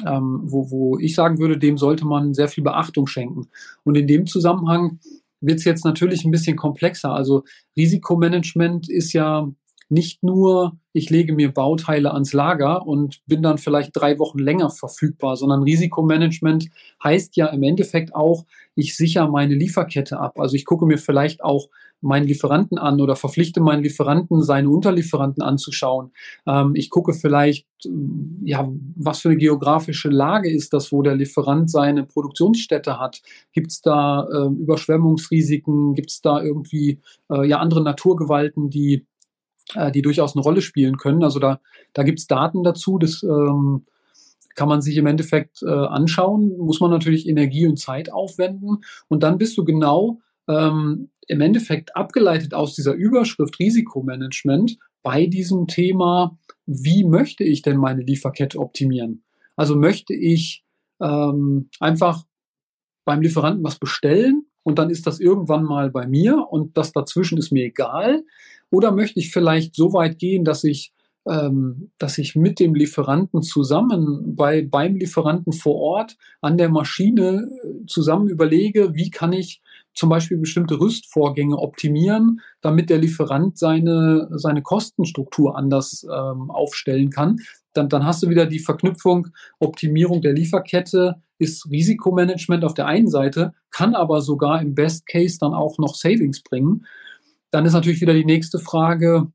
ähm, 0.06 0.42
wo, 0.44 0.72
wo 0.72 1.00
ich 1.00 1.16
sagen 1.16 1.40
würde, 1.40 1.58
dem 1.58 1.78
sollte 1.78 2.06
man 2.06 2.34
sehr 2.34 2.48
viel 2.48 2.64
Beachtung 2.64 3.08
schenken. 3.08 3.48
Und 3.84 3.96
in 3.96 4.08
dem 4.08 4.26
Zusammenhang 4.26 5.00
wird 5.42 5.60
es 5.60 5.66
jetzt 5.66 5.86
natürlich 5.86 6.26
ein 6.26 6.32
bisschen 6.32 6.58
komplexer. 6.58 7.14
Also 7.14 7.44
Risikomanagement 7.76 8.90
ist 8.90 9.14
ja 9.14 9.50
nicht 9.90 10.22
nur, 10.22 10.78
ich 10.94 11.10
lege 11.10 11.34
mir 11.34 11.52
Bauteile 11.52 12.14
ans 12.14 12.32
Lager 12.32 12.86
und 12.86 13.22
bin 13.26 13.42
dann 13.42 13.58
vielleicht 13.58 13.92
drei 13.94 14.20
Wochen 14.20 14.38
länger 14.38 14.70
verfügbar, 14.70 15.36
sondern 15.36 15.64
Risikomanagement 15.64 16.70
heißt 17.04 17.36
ja 17.36 17.48
im 17.48 17.64
Endeffekt 17.64 18.14
auch, 18.14 18.46
ich 18.76 18.96
sichere 18.96 19.30
meine 19.30 19.56
Lieferkette 19.56 20.20
ab. 20.20 20.40
Also 20.40 20.56
ich 20.56 20.66
gucke 20.66 20.86
mir 20.86 21.00
vielleicht 21.00 21.44
auch 21.44 21.70
meinen 22.02 22.28
Lieferanten 22.28 22.78
an 22.78 23.02
oder 23.02 23.16
verpflichte 23.16 23.62
meinen 23.62 23.84
Lieferanten, 23.84 24.42
seine 24.42 24.70
Unterlieferanten 24.70 25.44
anzuschauen. 25.44 26.12
Ähm, 26.48 26.72
ich 26.76 26.90
gucke 26.90 27.14
vielleicht, 27.14 27.68
ja, 28.44 28.68
was 28.96 29.22
für 29.22 29.30
eine 29.30 29.38
geografische 29.38 30.10
Lage 30.10 30.52
ist 30.52 30.74
das, 30.74 30.92
wo 30.92 31.02
der 31.02 31.16
Lieferant 31.16 31.70
seine 31.70 32.04
Produktionsstätte 32.04 33.00
hat. 33.00 33.22
Gibt 33.54 33.72
es 33.72 33.82
da 33.82 34.28
äh, 34.32 34.48
Überschwemmungsrisiken? 34.48 35.94
Gibt 35.94 36.12
es 36.12 36.22
da 36.22 36.42
irgendwie 36.42 37.00
äh, 37.32 37.48
ja 37.48 37.60
andere 37.60 37.82
Naturgewalten, 37.82 38.70
die 38.70 39.06
äh, 39.76 39.92
die 39.92 40.02
durchaus 40.02 40.36
eine 40.36 40.44
Rolle 40.44 40.62
spielen 40.62 40.98
können. 40.98 41.24
Also 41.24 41.40
da, 41.40 41.60
da 41.94 42.04
gibt 42.04 42.20
es 42.20 42.28
Daten 42.28 42.64
dazu, 42.64 42.98
das 42.98 43.24
ähm, 43.24 43.86
kann 44.56 44.68
man 44.68 44.82
sich 44.82 44.98
im 44.98 45.06
Endeffekt 45.06 45.62
äh, 45.62 45.70
anschauen, 45.70 46.58
muss 46.58 46.80
man 46.80 46.92
natürlich 46.92 47.28
Energie 47.30 47.68
und 47.68 47.78
Zeit 47.78 48.12
aufwenden 48.12 48.80
und 49.08 49.24
dann 49.24 49.38
bist 49.38 49.58
du 49.58 49.64
genau 49.64 50.20
ähm, 50.48 51.10
im 51.30 51.42
Endeffekt 51.42 51.96
abgeleitet 51.96 52.54
aus 52.54 52.76
dieser 52.76 52.94
Überschrift 52.94 53.60
Risikomanagement 53.60 54.78
bei 55.04 55.28
diesem 55.28 55.68
Thema, 55.68 56.38
wie 56.66 57.04
möchte 57.04 57.44
ich 57.44 57.62
denn 57.62 57.78
meine 57.78 58.02
Lieferkette 58.02 58.60
optimieren? 58.60 59.24
Also 59.56 59.76
möchte 59.76 60.14
ich 60.14 60.64
ähm, 61.00 61.70
einfach 61.80 62.26
beim 63.06 63.22
Lieferanten 63.22 63.64
was 63.64 63.78
bestellen 63.78 64.46
und 64.64 64.80
dann 64.80 64.90
ist 64.90 65.06
das 65.06 65.20
irgendwann 65.20 65.64
mal 65.64 65.92
bei 65.92 66.08
mir 66.08 66.48
und 66.50 66.76
das 66.78 66.92
dazwischen 66.92 67.38
ist 67.38 67.52
mir 67.52 67.66
egal? 67.66 68.24
Oder 68.72 68.92
möchte 68.92 69.20
ich 69.20 69.32
vielleicht 69.32 69.76
so 69.76 69.94
weit 69.94 70.18
gehen, 70.18 70.44
dass 70.44 70.64
ich, 70.64 70.94
ähm, 71.28 71.92
dass 72.00 72.18
ich 72.18 72.36
mit 72.36 72.60
dem 72.60 72.74
Lieferanten 72.74 73.44
zusammen 73.44 74.36
bei, 74.36 74.64
beim 74.64 74.96
Lieferanten 74.96 75.54
vor 75.54 75.76
Ort 75.76 76.18
an 76.42 76.58
der 76.58 76.70
Maschine 76.70 77.50
äh, 77.64 77.86
zusammen 77.86 78.28
überlege, 78.28 78.96
wie 78.96 79.12
kann 79.12 79.34
ich 79.34 79.62
zum 80.00 80.10
Beispiel 80.10 80.38
bestimmte 80.38 80.80
Rüstvorgänge 80.80 81.58
optimieren, 81.58 82.40
damit 82.62 82.90
der 82.90 83.00
Lieferant 83.00 83.58
seine, 83.58 84.30
seine 84.32 84.62
Kostenstruktur 84.62 85.58
anders 85.58 86.06
ähm, 86.06 86.50
aufstellen 86.50 87.10
kann. 87.10 87.40
Dann, 87.74 87.90
dann 87.90 88.06
hast 88.06 88.24
du 88.24 88.30
wieder 88.30 88.46
die 88.46 88.60
Verknüpfung 88.60 89.28
Optimierung 89.60 90.22
der 90.22 90.34
Lieferkette 90.34 91.22
ist 91.38 91.70
Risikomanagement 91.70 92.64
auf 92.64 92.74
der 92.74 92.86
einen 92.86 93.10
Seite, 93.10 93.54
kann 93.72 93.94
aber 93.94 94.22
sogar 94.22 94.62
im 94.62 94.74
Best 94.74 95.06
Case 95.06 95.38
dann 95.38 95.54
auch 95.54 95.78
noch 95.78 95.96
Savings 95.96 96.44
bringen. 96.44 96.86
Dann 97.52 97.66
ist 97.66 97.74
natürlich 97.74 98.02
wieder 98.02 98.14
die 98.14 98.26
nächste 98.26 98.60
Frage, 98.60 99.32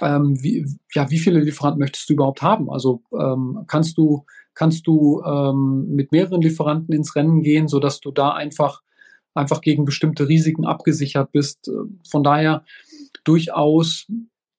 ähm, 0.00 0.40
wie, 0.40 0.66
ja, 0.94 1.10
wie 1.10 1.18
viele 1.18 1.40
Lieferanten 1.40 1.80
möchtest 1.80 2.08
du 2.08 2.14
überhaupt 2.14 2.42
haben? 2.42 2.70
Also 2.70 3.02
ähm, 3.12 3.64
kannst 3.66 3.98
du, 3.98 4.24
kannst 4.54 4.86
du 4.86 5.20
ähm, 5.24 5.86
mit 5.88 6.12
mehreren 6.12 6.42
Lieferanten 6.42 6.94
ins 6.94 7.16
Rennen 7.16 7.42
gehen, 7.42 7.66
sodass 7.66 8.00
du 8.00 8.12
da 8.12 8.30
einfach, 8.30 8.82
einfach 9.34 9.60
gegen 9.60 9.84
bestimmte 9.84 10.28
Risiken 10.28 10.64
abgesichert 10.66 11.32
bist? 11.32 11.70
Von 12.08 12.22
daher 12.22 12.64
durchaus 13.24 14.06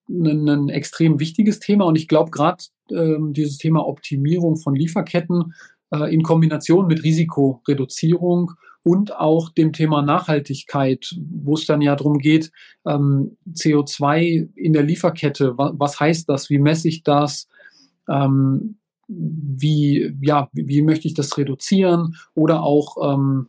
ein, 0.10 0.48
ein 0.48 0.70
extrem 0.70 1.20
wichtiges 1.20 1.60
Thema. 1.60 1.86
Und 1.86 1.96
ich 1.96 2.08
glaube, 2.08 2.32
gerade 2.32 2.64
ähm, 2.92 3.34
dieses 3.34 3.58
Thema 3.58 3.88
Optimierung 3.88 4.58
von 4.58 4.76
Lieferketten 4.76 5.54
äh, 5.92 6.14
in 6.14 6.24
Kombination 6.24 6.88
mit 6.88 7.04
Risikoreduzierung 7.04 8.54
und 8.84 9.16
auch 9.16 9.50
dem 9.50 9.74
Thema 9.74 10.02
Nachhaltigkeit, 10.02 11.16
wo 11.20 11.54
es 11.54 11.66
dann 11.66 11.82
ja 11.82 11.96
darum 11.96 12.18
geht, 12.18 12.52
ähm, 12.86 13.38
CO2 13.54 14.50
in 14.56 14.74
der 14.74 14.84
Lieferkette, 14.84 15.58
wa 15.58 15.74
was 15.76 16.00
heißt 16.00 16.28
das, 16.28 16.50
wie 16.50 16.60
messe 16.60 16.88
ich 16.88 17.04
das, 17.04 17.48
ähm, 18.10 18.78
wie, 19.08 20.16
ja, 20.22 20.50
wie, 20.54 20.82
möchte 20.82 21.08
ich 21.08 21.14
das 21.14 21.38
reduzieren 21.38 22.16
oder 22.34 22.64
auch, 22.64 23.14
ähm, 23.14 23.48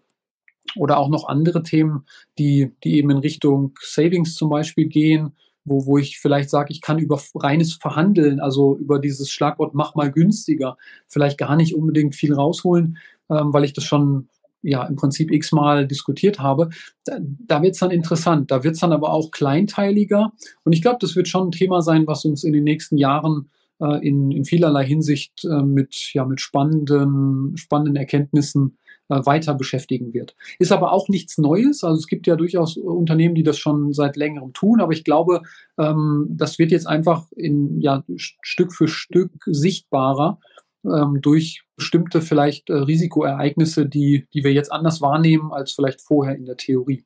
oder 0.76 0.98
auch 0.98 1.08
noch 1.08 1.28
andere 1.28 1.62
Themen, 1.62 2.04
die, 2.38 2.72
die 2.84 2.96
eben 2.96 3.10
in 3.10 3.18
Richtung 3.18 3.74
Savings 3.80 4.34
zum 4.34 4.48
Beispiel 4.48 4.88
gehen, 4.88 5.32
wo, 5.64 5.86
wo 5.86 5.98
ich 5.98 6.18
vielleicht 6.18 6.50
sage, 6.50 6.72
ich 6.72 6.80
kann 6.80 6.98
über 6.98 7.20
reines 7.34 7.74
Verhandeln, 7.74 8.40
also 8.40 8.76
über 8.76 8.98
dieses 8.98 9.30
Schlagwort 9.30 9.74
mach 9.74 9.94
mal 9.94 10.10
günstiger, 10.10 10.76
vielleicht 11.06 11.38
gar 11.38 11.56
nicht 11.56 11.74
unbedingt 11.74 12.14
viel 12.14 12.34
rausholen, 12.34 12.98
ähm, 13.30 13.52
weil 13.52 13.64
ich 13.64 13.72
das 13.72 13.84
schon 13.84 14.28
ja 14.62 14.84
im 14.86 14.96
Prinzip 14.96 15.30
x-mal 15.32 15.86
diskutiert 15.86 16.38
habe, 16.38 16.70
da, 17.04 17.18
da 17.20 17.62
wird 17.62 17.74
es 17.74 17.80
dann 17.80 17.90
interessant. 17.90 18.50
Da 18.50 18.62
wird 18.64 18.74
es 18.74 18.80
dann 18.80 18.92
aber 18.92 19.12
auch 19.12 19.30
kleinteiliger. 19.30 20.32
Und 20.64 20.72
ich 20.72 20.82
glaube, 20.82 20.98
das 21.00 21.16
wird 21.16 21.28
schon 21.28 21.48
ein 21.48 21.52
Thema 21.52 21.82
sein, 21.82 22.06
was 22.06 22.24
uns 22.24 22.44
in 22.44 22.52
den 22.52 22.64
nächsten 22.64 22.96
Jahren 22.96 23.50
äh, 23.80 24.06
in, 24.06 24.30
in 24.30 24.44
vielerlei 24.44 24.86
Hinsicht 24.86 25.44
äh, 25.44 25.62
mit, 25.62 26.12
ja, 26.14 26.24
mit 26.24 26.40
spannenden, 26.40 27.56
spannenden 27.56 27.96
Erkenntnissen 27.96 28.78
weiter 29.26 29.54
beschäftigen 29.54 30.14
wird. 30.14 30.34
Ist 30.58 30.72
aber 30.72 30.92
auch 30.92 31.08
nichts 31.08 31.38
Neues. 31.38 31.84
Also 31.84 31.98
es 31.98 32.06
gibt 32.06 32.26
ja 32.26 32.36
durchaus 32.36 32.76
Unternehmen, 32.76 33.34
die 33.34 33.42
das 33.42 33.58
schon 33.58 33.92
seit 33.92 34.16
längerem 34.16 34.52
tun. 34.52 34.80
Aber 34.80 34.92
ich 34.92 35.04
glaube, 35.04 35.42
ähm, 35.78 36.26
das 36.30 36.58
wird 36.58 36.70
jetzt 36.70 36.86
einfach 36.86 37.30
in, 37.32 37.80
ja, 37.80 38.04
Stück 38.16 38.72
für 38.72 38.88
Stück 38.88 39.32
sichtbarer 39.46 40.38
ähm, 40.84 41.20
durch 41.20 41.62
bestimmte 41.76 42.20
vielleicht 42.20 42.70
äh, 42.70 42.74
Risikoereignisse, 42.74 43.86
die, 43.86 44.26
die 44.34 44.44
wir 44.44 44.52
jetzt 44.52 44.72
anders 44.72 45.00
wahrnehmen 45.00 45.52
als 45.52 45.72
vielleicht 45.72 46.00
vorher 46.00 46.36
in 46.36 46.44
der 46.44 46.56
Theorie. 46.56 47.04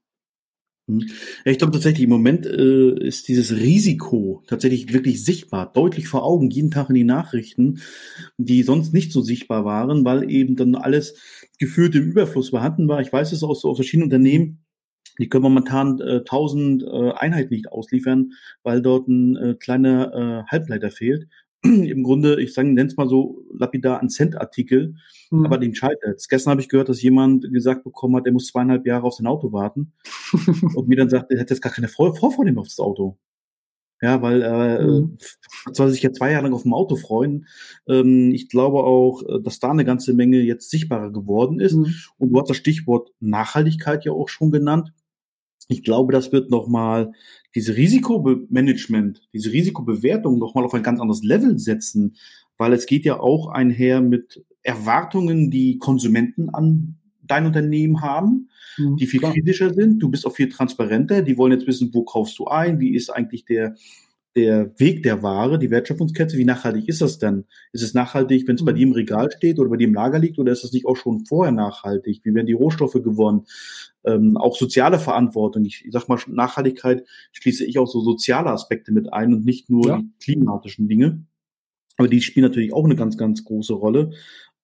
Hm. 0.88 1.08
Ich 1.44 1.58
glaube 1.58 1.72
tatsächlich, 1.72 2.04
im 2.04 2.10
Moment 2.10 2.46
äh, 2.46 2.94
ist 3.04 3.28
dieses 3.28 3.52
Risiko 3.52 4.42
tatsächlich 4.46 4.92
wirklich 4.92 5.24
sichtbar, 5.24 5.72
deutlich 5.72 6.08
vor 6.08 6.24
Augen, 6.24 6.50
jeden 6.50 6.70
Tag 6.70 6.88
in 6.90 6.94
die 6.94 7.04
Nachrichten, 7.04 7.80
die 8.38 8.62
sonst 8.62 8.92
nicht 8.92 9.12
so 9.12 9.20
sichtbar 9.20 9.64
waren, 9.64 10.04
weil 10.04 10.30
eben 10.30 10.56
dann 10.56 10.76
alles 10.76 11.18
gefühlt 11.58 11.94
im 11.96 12.04
Überfluss 12.04 12.50
vorhanden 12.50 12.88
war. 12.88 13.00
Ich 13.00 13.12
weiß 13.12 13.32
es 13.32 13.42
aus, 13.42 13.64
aus 13.64 13.76
verschiedenen 13.76 14.04
Unternehmen, 14.06 14.64
die 15.18 15.28
können 15.28 15.42
momentan 15.42 16.00
äh, 16.00 16.18
1000 16.18 16.82
äh, 16.82 17.12
Einheiten 17.12 17.54
nicht 17.54 17.72
ausliefern, 17.72 18.32
weil 18.62 18.82
dort 18.82 19.08
ein 19.08 19.36
äh, 19.36 19.54
kleiner 19.54 20.44
äh, 20.46 20.50
Halbleiter 20.50 20.90
fehlt. 20.90 21.26
im 21.90 22.02
Grunde, 22.02 22.40
ich 22.40 22.54
sage, 22.54 22.68
nenne 22.68 22.88
es 22.88 22.96
mal 22.96 23.08
so 23.08 23.44
lapidar 23.52 24.00
ein 24.00 24.08
Cent-Artikel, 24.08 24.94
mhm. 25.30 25.44
aber 25.44 25.58
den 25.58 25.74
scheitert. 25.74 26.24
Gestern 26.28 26.52
habe 26.52 26.60
ich 26.60 26.68
gehört, 26.68 26.88
dass 26.88 27.02
jemand 27.02 27.52
gesagt 27.52 27.84
bekommen 27.84 28.16
hat, 28.16 28.26
er 28.26 28.32
muss 28.32 28.46
zweieinhalb 28.46 28.86
Jahre 28.86 29.04
auf 29.04 29.14
sein 29.14 29.26
Auto 29.26 29.52
warten 29.52 29.92
und 30.74 30.88
mir 30.88 30.96
dann 30.96 31.10
sagt, 31.10 31.30
er 31.30 31.38
hätte 31.40 31.54
jetzt 31.54 31.62
gar 31.62 31.72
keine 31.72 31.88
Vorfreude 31.88 32.52
mehr 32.52 32.60
auf 32.60 32.68
das 32.68 32.78
Auto. 32.78 33.18
Ja, 34.02 34.20
weil 34.20 34.42
äh, 34.42 34.84
mhm. 34.84 35.16
soll 35.72 35.88
sich 35.88 36.02
ja 36.02 36.12
zwei 36.12 36.30
Jahre 36.30 36.44
lang 36.44 36.52
auf 36.52 36.64
dem 36.64 36.74
Auto 36.74 36.96
freuen. 36.96 37.46
Ähm, 37.88 38.30
ich 38.34 38.50
glaube 38.50 38.84
auch, 38.84 39.22
äh, 39.22 39.40
dass 39.42 39.58
da 39.58 39.70
eine 39.70 39.86
ganze 39.86 40.12
Menge 40.12 40.40
jetzt 40.42 40.70
sichtbarer 40.70 41.10
geworden 41.10 41.60
ist. 41.60 41.76
Mhm. 41.76 41.94
Und 42.18 42.30
du 42.30 42.38
hast 42.38 42.50
das 42.50 42.58
Stichwort 42.58 43.10
Nachhaltigkeit 43.20 44.04
ja 44.04 44.12
auch 44.12 44.28
schon 44.28 44.50
genannt. 44.50 44.92
Ich 45.68 45.82
glaube, 45.82 46.12
das 46.12 46.32
wird 46.32 46.50
nochmal 46.50 47.12
diese 47.54 47.76
Risikomanagement, 47.76 49.22
diese 49.32 49.52
Risikobewertung 49.52 50.38
nochmal 50.38 50.64
auf 50.64 50.74
ein 50.74 50.82
ganz 50.82 51.00
anderes 51.00 51.22
Level 51.22 51.58
setzen, 51.58 52.16
weil 52.58 52.72
es 52.72 52.86
geht 52.86 53.04
ja 53.04 53.18
auch 53.20 53.48
einher 53.48 54.00
mit 54.00 54.44
Erwartungen, 54.62 55.50
die 55.50 55.78
Konsumenten 55.78 56.50
an 56.50 56.96
dein 57.22 57.46
Unternehmen 57.46 58.02
haben, 58.02 58.48
mhm, 58.76 58.96
die 58.96 59.06
viel 59.06 59.20
klar. 59.20 59.32
kritischer 59.32 59.72
sind. 59.74 59.98
Du 60.00 60.08
bist 60.08 60.26
auch 60.26 60.34
viel 60.34 60.48
transparenter. 60.48 61.22
Die 61.22 61.36
wollen 61.36 61.52
jetzt 61.52 61.66
wissen, 61.66 61.90
wo 61.92 62.04
kaufst 62.04 62.38
du 62.38 62.46
ein? 62.46 62.78
Wie 62.78 62.94
ist 62.94 63.10
eigentlich 63.10 63.44
der, 63.44 63.74
der 64.36 64.78
Weg 64.78 65.02
der 65.02 65.22
Ware, 65.22 65.58
die 65.58 65.70
Wertschöpfungskette, 65.70 66.36
wie 66.36 66.44
nachhaltig 66.44 66.88
ist 66.88 67.00
das 67.00 67.18
denn? 67.18 67.46
Ist 67.72 67.82
es 67.82 67.94
nachhaltig, 67.94 68.46
wenn 68.46 68.56
es 68.56 68.64
bei 68.64 68.72
mhm. 68.72 68.76
dir 68.76 68.82
im 68.82 68.92
Regal 68.92 69.32
steht 69.32 69.58
oder 69.58 69.70
bei 69.70 69.78
dir 69.78 69.88
im 69.88 69.94
Lager 69.94 70.18
liegt 70.18 70.38
oder 70.38 70.52
ist 70.52 70.62
es 70.62 70.72
nicht 70.72 70.86
auch 70.86 70.96
schon 70.96 71.24
vorher 71.24 71.52
nachhaltig? 71.52 72.20
Wie 72.22 72.34
werden 72.34 72.46
die 72.46 72.52
Rohstoffe 72.52 72.92
gewonnen? 72.92 73.46
Ähm, 74.04 74.36
auch 74.36 74.56
soziale 74.56 74.98
Verantwortung. 74.98 75.64
Ich, 75.64 75.84
ich 75.86 75.92
sag 75.92 76.08
mal, 76.08 76.18
Nachhaltigkeit 76.28 77.04
schließe 77.32 77.64
ich 77.64 77.78
auch 77.78 77.88
so 77.88 78.00
soziale 78.00 78.50
Aspekte 78.50 78.92
mit 78.92 79.12
ein 79.12 79.32
und 79.32 79.44
nicht 79.44 79.70
nur 79.70 79.88
ja. 79.88 79.98
die 79.98 80.12
klimatischen 80.22 80.86
Dinge. 80.86 81.24
Aber 81.96 82.08
die 82.08 82.20
spielen 82.20 82.44
natürlich 82.44 82.74
auch 82.74 82.84
eine 82.84 82.96
ganz, 82.96 83.16
ganz 83.16 83.42
große 83.42 83.72
Rolle. 83.72 84.10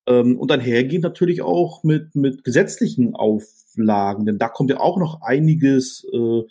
Ähm, 0.07 0.39
und 0.39 0.53
einhergehend 0.53 1.05
natürlich 1.05 1.41
auch 1.41 1.83
mit, 1.83 2.15
mit 2.15 2.45
gesetzlichen 2.45 3.15
Auflagen, 3.15 4.27
denn 4.27 4.39
da 4.39 4.49
kommt 4.49 4.71
ja 4.71 4.81
auch 4.81 4.99
noch 4.99 5.23
einiges 5.23 6.05
äh, 6.13 6.43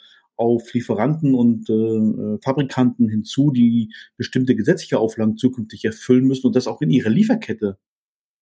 auf 0.42 0.74
Lieferanten 0.74 1.36
und 1.36 1.70
äh, 1.70 2.40
Fabrikanten 2.44 3.08
hinzu, 3.08 3.52
die 3.52 3.94
bestimmte 4.18 4.56
gesetzliche 4.56 4.98
Auflagen 4.98 5.38
zukünftig 5.38 5.86
erfüllen 5.86 6.26
müssen 6.26 6.48
und 6.48 6.56
das 6.56 6.66
auch 6.66 6.82
in 6.82 6.90
ihrer 6.90 7.12
Lieferkette 7.12 7.78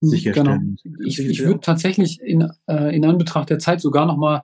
hm, 0.02 0.10
sicherstellen. 0.10 0.78
Genau. 0.82 1.04
Ich, 1.06 1.20
ich 1.20 1.44
würde 1.44 1.60
tatsächlich 1.60 2.22
in, 2.22 2.50
äh, 2.68 2.96
in 2.96 3.04
Anbetracht 3.04 3.50
der 3.50 3.60
Zeit 3.60 3.82
sogar 3.82 4.06
nochmal 4.06 4.44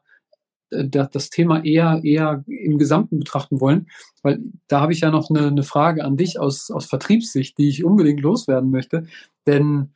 äh, 0.71 0.85
das 0.89 1.29
Thema 1.29 1.63
eher, 1.63 2.01
eher 2.03 2.43
im 2.45 2.77
Gesamten 2.77 3.19
betrachten 3.19 3.61
wollen, 3.61 3.87
weil 4.21 4.39
da 4.67 4.81
habe 4.81 4.91
ich 4.91 4.99
ja 4.99 5.09
noch 5.09 5.29
eine, 5.29 5.47
eine 5.47 5.63
Frage 5.63 6.03
an 6.03 6.17
dich 6.17 6.37
aus, 6.37 6.69
aus 6.69 6.87
Vertriebssicht, 6.87 7.57
die 7.57 7.69
ich 7.69 7.85
unbedingt 7.85 8.19
loswerden 8.19 8.69
möchte. 8.69 9.05
Denn 9.47 9.91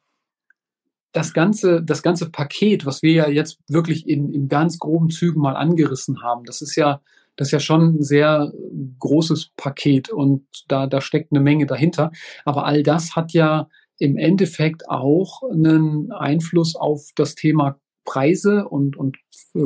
das 1.12 1.34
ganze, 1.34 1.84
das 1.84 2.04
ganze 2.04 2.30
Paket, 2.30 2.86
was 2.86 3.02
wir 3.02 3.12
ja 3.12 3.28
jetzt 3.28 3.60
wirklich 3.68 4.08
in, 4.08 4.32
in 4.32 4.48
ganz 4.48 4.80
groben 4.80 5.10
Zügen 5.10 5.42
mal 5.42 5.58
angerissen 5.58 6.22
haben, 6.22 6.46
das 6.46 6.62
ist 6.62 6.78
ja, 6.78 7.02
das 7.40 7.48
ist 7.48 7.52
ja 7.54 7.60
schon 7.62 7.96
ein 7.96 8.04
sehr 8.04 8.52
großes 9.00 9.52
Paket 9.56 10.10
und 10.10 10.46
da, 10.68 10.88
da 10.88 11.00
steckt 11.00 11.32
eine 11.32 11.40
Menge 11.40 11.66
dahinter. 11.66 12.12
Aber 12.44 12.66
all 12.66 12.84
das 12.84 13.16
hat 13.16 13.32
ja 13.32 13.70
im 13.98 14.18
Endeffekt 14.18 14.90
auch 14.90 15.44
einen 15.50 16.12
Einfluss 16.12 16.76
auf 16.76 17.12
das 17.16 17.36
Thema 17.36 17.80
Preise 18.04 18.68
und, 18.68 18.98
und 18.98 19.16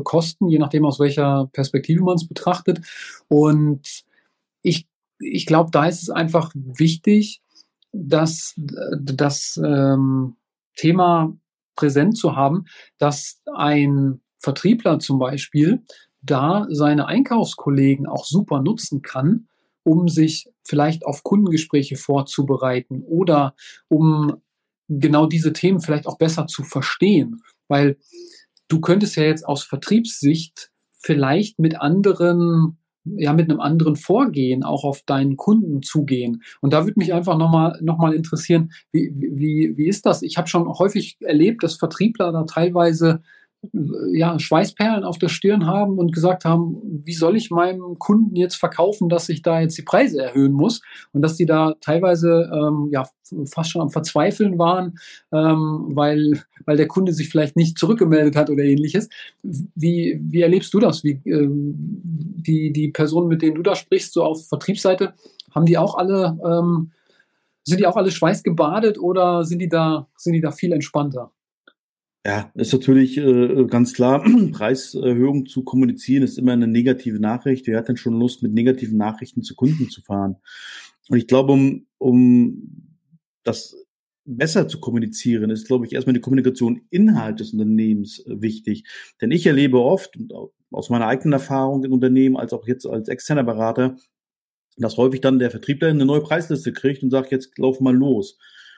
Kosten, 0.03 0.49
je 0.49 0.59
nachdem 0.59 0.85
aus 0.85 0.99
welcher 0.99 1.49
Perspektive 1.51 2.03
man 2.03 2.17
es 2.17 2.27
betrachtet. 2.27 2.81
Und 3.27 4.03
ich, 4.61 4.87
ich 5.17 5.47
glaube, 5.47 5.71
da 5.71 5.87
ist 5.87 6.03
es 6.03 6.11
einfach 6.11 6.51
wichtig, 6.53 7.41
dass 7.91 8.53
das 9.01 9.59
ähm, 9.63 10.35
Thema 10.75 11.35
präsent 11.75 12.17
zu 12.19 12.35
haben, 12.35 12.65
dass 12.99 13.41
ein 13.51 14.21
Vertriebler 14.37 14.99
zum 14.99 15.17
Beispiel 15.17 15.81
da 16.23 16.65
seine 16.69 17.07
Einkaufskollegen 17.07 18.07
auch 18.07 18.25
super 18.25 18.61
nutzen 18.61 19.01
kann, 19.01 19.47
um 19.83 20.07
sich 20.07 20.49
vielleicht 20.61 21.05
auf 21.05 21.23
Kundengespräche 21.23 21.97
vorzubereiten 21.97 23.03
oder 23.03 23.55
um 23.89 24.41
genau 24.87 25.25
diese 25.25 25.53
Themen 25.53 25.81
vielleicht 25.81 26.07
auch 26.07 26.17
besser 26.17 26.47
zu 26.47 26.63
verstehen. 26.63 27.41
Weil 27.67 27.97
du 28.67 28.79
könntest 28.79 29.15
ja 29.17 29.23
jetzt 29.23 29.45
aus 29.45 29.63
Vertriebssicht 29.63 30.71
vielleicht 30.97 31.59
mit 31.59 31.79
anderen 31.79 32.77
ja 33.05 33.33
mit 33.33 33.49
einem 33.49 33.59
anderen 33.59 33.95
Vorgehen 33.95 34.63
auch 34.63 34.83
auf 34.83 35.01
deinen 35.01 35.35
Kunden 35.35 35.81
zugehen. 35.81 36.41
Und 36.61 36.71
da 36.71 36.85
würde 36.85 36.97
mich 36.99 37.13
einfach 37.13 37.37
nochmal 37.37 37.77
noch 37.81 37.97
mal 37.97 38.13
interessieren, 38.13 38.71
wie, 38.91 39.11
wie, 39.13 39.73
wie 39.75 39.87
ist 39.87 40.05
das? 40.05 40.21
Ich 40.21 40.37
habe 40.37 40.47
schon 40.47 40.67
häufig 40.67 41.17
erlebt, 41.19 41.63
dass 41.63 41.75
Vertriebler 41.75 42.31
da 42.31 42.43
teilweise 42.43 43.21
ja, 43.71 44.37
Schweißperlen 44.37 45.03
auf 45.03 45.17
der 45.17 45.29
Stirn 45.29 45.65
haben 45.65 45.97
und 45.97 46.11
gesagt 46.11 46.43
haben, 46.43 46.81
wie 46.83 47.13
soll 47.13 47.37
ich 47.37 47.49
meinem 47.49 47.97
Kunden 47.97 48.35
jetzt 48.35 48.55
verkaufen, 48.55 49.07
dass 49.07 49.29
ich 49.29 49.41
da 49.41 49.61
jetzt 49.61 49.77
die 49.77 49.83
Preise 49.83 50.21
erhöhen 50.21 50.51
muss 50.51 50.81
und 51.13 51.21
dass 51.21 51.37
die 51.37 51.45
da 51.45 51.73
teilweise 51.79 52.51
ähm, 52.53 52.89
ja 52.91 53.05
fast 53.45 53.71
schon 53.71 53.81
am 53.81 53.89
Verzweifeln 53.89 54.59
waren, 54.59 54.99
ähm, 55.31 55.91
weil, 55.91 56.41
weil 56.65 56.77
der 56.77 56.87
Kunde 56.87 57.13
sich 57.13 57.29
vielleicht 57.29 57.55
nicht 57.55 57.77
zurückgemeldet 57.77 58.35
hat 58.35 58.49
oder 58.49 58.63
ähnliches. 58.63 59.09
Wie, 59.41 60.19
wie 60.21 60.41
erlebst 60.41 60.73
du 60.73 60.79
das? 60.79 61.03
Wie, 61.03 61.21
ähm, 61.25 61.73
die, 61.75 62.73
die 62.73 62.89
Personen, 62.89 63.29
mit 63.29 63.41
denen 63.41 63.55
du 63.55 63.63
da 63.63 63.75
sprichst, 63.75 64.13
so 64.13 64.23
auf 64.23 64.47
Vertriebsseite, 64.47 65.13
haben 65.55 65.65
die 65.65 65.77
auch 65.77 65.95
alle, 65.95 66.37
ähm, 66.45 66.91
sind 67.63 67.79
die 67.79 67.87
auch 67.87 67.95
alle 67.95 68.11
schweißgebadet 68.11 68.99
oder 68.99 69.45
sind 69.45 69.59
die 69.59 69.69
da, 69.69 70.07
sind 70.17 70.33
die 70.33 70.41
da 70.41 70.51
viel 70.51 70.73
entspannter? 70.73 71.31
Ja, 72.25 72.51
ist 72.55 72.71
natürlich 72.71 73.17
äh, 73.17 73.65
ganz 73.65 73.93
klar, 73.93 74.23
Preiserhöhung 74.53 75.45
zu 75.45 75.63
kommunizieren 75.63 76.23
ist 76.23 76.37
immer 76.37 76.53
eine 76.53 76.67
negative 76.67 77.19
Nachricht. 77.19 77.67
Wer 77.67 77.77
hat 77.77 77.89
denn 77.89 77.97
schon 77.97 78.17
Lust, 78.17 78.41
mit 78.43 78.53
negativen 78.53 78.97
Nachrichten 78.97 79.43
zu 79.43 79.55
Kunden 79.55 79.89
zu 79.89 80.01
fahren? 80.01 80.37
Und 81.09 81.17
ich 81.17 81.27
glaube, 81.27 81.51
um, 81.51 81.85
um 81.97 82.99
das 83.43 83.75
besser 84.23 84.69
zu 84.69 84.79
kommunizieren, 84.79 85.49
ist, 85.49 85.67
glaube 85.67 85.85
ich, 85.85 85.91
erstmal 85.91 86.13
die 86.13 86.21
Kommunikation 86.21 86.83
Inhalt 86.89 87.41
des 87.41 87.51
Unternehmens 87.51 88.19
äh, 88.25 88.41
wichtig. 88.41 88.85
Denn 89.19 89.31
ich 89.31 89.45
erlebe 89.45 89.81
oft, 89.81 90.17
aus 90.71 90.89
meiner 90.89 91.07
eigenen 91.07 91.33
Erfahrung 91.33 91.83
in 91.83 91.91
Unternehmen, 91.91 92.37
als 92.37 92.53
auch 92.53 92.65
jetzt 92.67 92.85
als 92.85 93.09
externer 93.09 93.43
Berater, 93.43 93.97
dass 94.77 94.95
häufig 94.95 95.19
dann 95.19 95.39
der 95.39 95.51
Vertriebler 95.51 95.89
eine 95.89 96.05
neue 96.05 96.21
Preisliste 96.21 96.71
kriegt 96.71 97.03
und 97.03 97.11
sagt, 97.11 97.31
jetzt 97.31 97.57
lauf 97.57 97.81
mal 97.81 97.93
los 97.93 98.37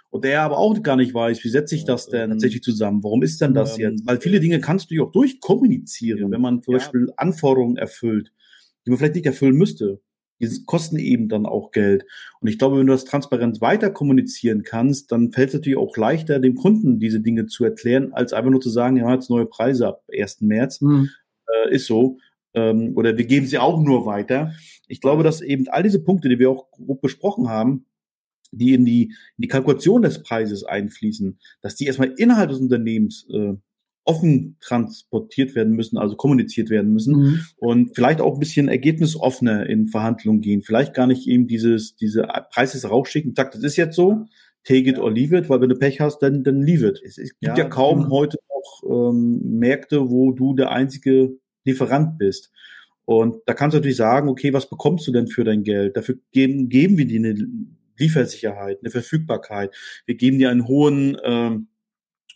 und 0.09 0.23
der 0.23 0.41
aber 0.41 0.57
auch 0.57 0.81
gar 0.81 0.95
nicht 0.95 1.13
weiß, 1.13 1.43
wie 1.43 1.49
setze 1.49 1.75
ich 1.75 1.83
das 1.83 2.07
denn 2.07 2.29
tatsächlich 2.29 2.61
zusammen? 2.61 3.03
Warum 3.03 3.21
ist 3.21 3.41
denn 3.41 3.53
das 3.53 3.77
ähm, 3.77 3.81
jetzt? 3.81 4.07
Weil 4.07 4.21
viele 4.21 4.39
Dinge 4.39 4.59
kannst 4.61 4.89
du 4.89 4.95
ja 4.95 5.03
auch 5.03 5.11
durchkommunizieren, 5.11 6.31
wenn 6.31 6.41
man 6.41 6.61
zum. 6.61 6.73
Beispiel 6.73 7.11
Anforderungen 7.17 7.77
erfüllt, 7.77 8.31
die 8.85 8.91
man 8.91 8.97
vielleicht 8.97 9.15
nicht 9.15 9.25
erfüllen 9.25 9.55
müsste. 9.55 9.99
Die 10.39 10.49
kosten 10.65 10.97
eben 10.97 11.29
dann 11.29 11.45
auch 11.45 11.71
Geld. 11.71 12.05
Und 12.41 12.49
ich 12.49 12.59
glaube, 12.59 12.77
wenn 12.77 12.87
du 12.87 12.93
das 12.93 13.05
transparent 13.05 13.61
weiter 13.61 13.89
kommunizieren 13.89 14.63
kannst, 14.63 15.11
dann 15.11 15.31
fällt 15.31 15.49
es 15.49 15.55
natürlich 15.55 15.77
auch 15.77 15.95
leichter, 15.95 16.39
dem 16.39 16.55
Kunden 16.55 16.99
diese 16.99 17.21
Dinge 17.21 17.45
zu 17.45 17.63
erklären, 17.63 18.11
als 18.13 18.33
einfach 18.33 18.51
nur 18.51 18.59
zu 18.61 18.69
sagen, 18.69 18.97
ja, 18.97 19.13
jetzt 19.13 19.29
neue 19.29 19.45
Preise 19.45 19.87
ab 19.87 20.03
1. 20.13 20.41
März. 20.41 20.81
Mhm. 20.81 21.09
Äh, 21.47 21.75
ist 21.75 21.87
so. 21.87 22.17
Ähm, 22.53 22.93
oder 22.95 23.17
wir 23.17 23.25
geben 23.25 23.47
sie 23.47 23.59
auch 23.59 23.81
nur 23.81 24.05
weiter. 24.05 24.53
Ich 24.87 25.01
glaube, 25.01 25.23
dass 25.23 25.41
eben 25.41 25.67
all 25.67 25.83
diese 25.83 26.03
Punkte, 26.03 26.29
die 26.29 26.39
wir 26.39 26.49
auch 26.49 26.71
grob 26.71 27.01
besprochen 27.01 27.49
haben, 27.49 27.85
die 28.57 28.73
in 28.73 28.85
die, 28.85 29.03
in 29.03 29.41
die 29.41 29.47
Kalkulation 29.47 30.01
des 30.01 30.23
Preises 30.23 30.63
einfließen, 30.63 31.39
dass 31.61 31.75
die 31.75 31.85
erstmal 31.85 32.13
innerhalb 32.17 32.49
des 32.49 32.59
Unternehmens 32.59 33.27
äh, 33.31 33.53
offen 34.05 34.57
transportiert 34.61 35.55
werden 35.55 35.73
müssen, 35.73 35.97
also 35.97 36.15
kommuniziert 36.15 36.69
werden 36.69 36.93
müssen 36.93 37.15
mhm. 37.15 37.39
und 37.57 37.95
vielleicht 37.95 38.21
auch 38.21 38.35
ein 38.35 38.39
bisschen 38.39 38.67
ergebnisoffener 38.67 39.67
in 39.67 39.87
Verhandlungen 39.87 40.41
gehen. 40.41 40.61
Vielleicht 40.61 40.93
gar 40.93 41.07
nicht 41.07 41.27
eben 41.27 41.47
dieses, 41.47 41.95
diese 41.95 42.27
Preises 42.51 42.89
rausschicken, 42.89 43.33
sagt, 43.35 43.55
das 43.55 43.63
ist 43.63 43.75
jetzt 43.75 43.95
so, 43.95 44.25
take 44.63 44.89
it 44.89 44.99
or 44.99 45.11
leave 45.11 45.35
it, 45.35 45.49
weil 45.49 45.59
wenn 45.59 45.69
du 45.69 45.75
Pech 45.75 45.99
hast, 45.99 46.19
dann, 46.19 46.43
dann 46.43 46.61
leave 46.61 46.87
it. 46.87 47.01
Es, 47.03 47.17
es 47.17 47.31
gibt 47.39 47.57
ja, 47.57 47.63
ja 47.63 47.69
kaum 47.69 48.05
mhm. 48.05 48.09
heute 48.11 48.37
noch 48.49 49.09
ähm, 49.11 49.41
Märkte, 49.43 50.09
wo 50.09 50.31
du 50.31 50.53
der 50.53 50.71
einzige 50.71 51.37
Lieferant 51.65 52.19
bist. 52.19 52.51
Und 53.05 53.37
da 53.45 53.53
kannst 53.53 53.73
du 53.73 53.77
natürlich 53.77 53.97
sagen, 53.97 54.29
okay, 54.29 54.53
was 54.53 54.69
bekommst 54.69 55.07
du 55.07 55.11
denn 55.11 55.27
für 55.27 55.43
dein 55.43 55.63
Geld? 55.63 55.95
Dafür 55.95 56.15
geben, 56.31 56.69
geben 56.69 56.97
wir 56.97 57.05
dir 57.05 57.19
eine 57.19 57.35
Liefersicherheit, 57.97 58.79
eine 58.81 58.91
Verfügbarkeit. 58.91 59.73
Wir 60.05 60.15
geben 60.15 60.39
dir 60.39 60.49
einen 60.49 60.67
hohen 60.67 61.17
ähm, 61.23 61.67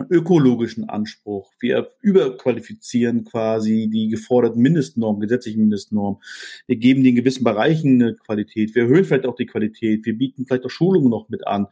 ökologischen 0.10 0.88
Anspruch. 0.88 1.52
Wir 1.60 1.90
überqualifizieren 2.02 3.26
quasi 3.26 3.90
die 3.92 4.08
geforderten 4.08 4.62
Mindestnormen, 4.62 5.22
gesetzlichen 5.22 5.62
Mindestnormen. 5.62 6.22
Wir 6.68 6.78
geben 6.78 7.04
dir 7.04 7.10
in 7.10 7.16
gewissen 7.16 7.44
Bereichen 7.44 8.02
eine 8.02 8.16
Qualität. 8.16 8.76
Wir 8.76 8.84
erhöhen 8.84 9.04
vielleicht 9.04 9.26
auch 9.26 9.36
die 9.36 9.46
Qualität. 9.46 10.06
Wir 10.06 10.18
bieten 10.18 10.46
vielleicht 10.46 10.66
auch 10.66 10.70
Schulungen 10.70 11.10
noch 11.10 11.28
mit 11.30 11.46
an. 11.46 11.68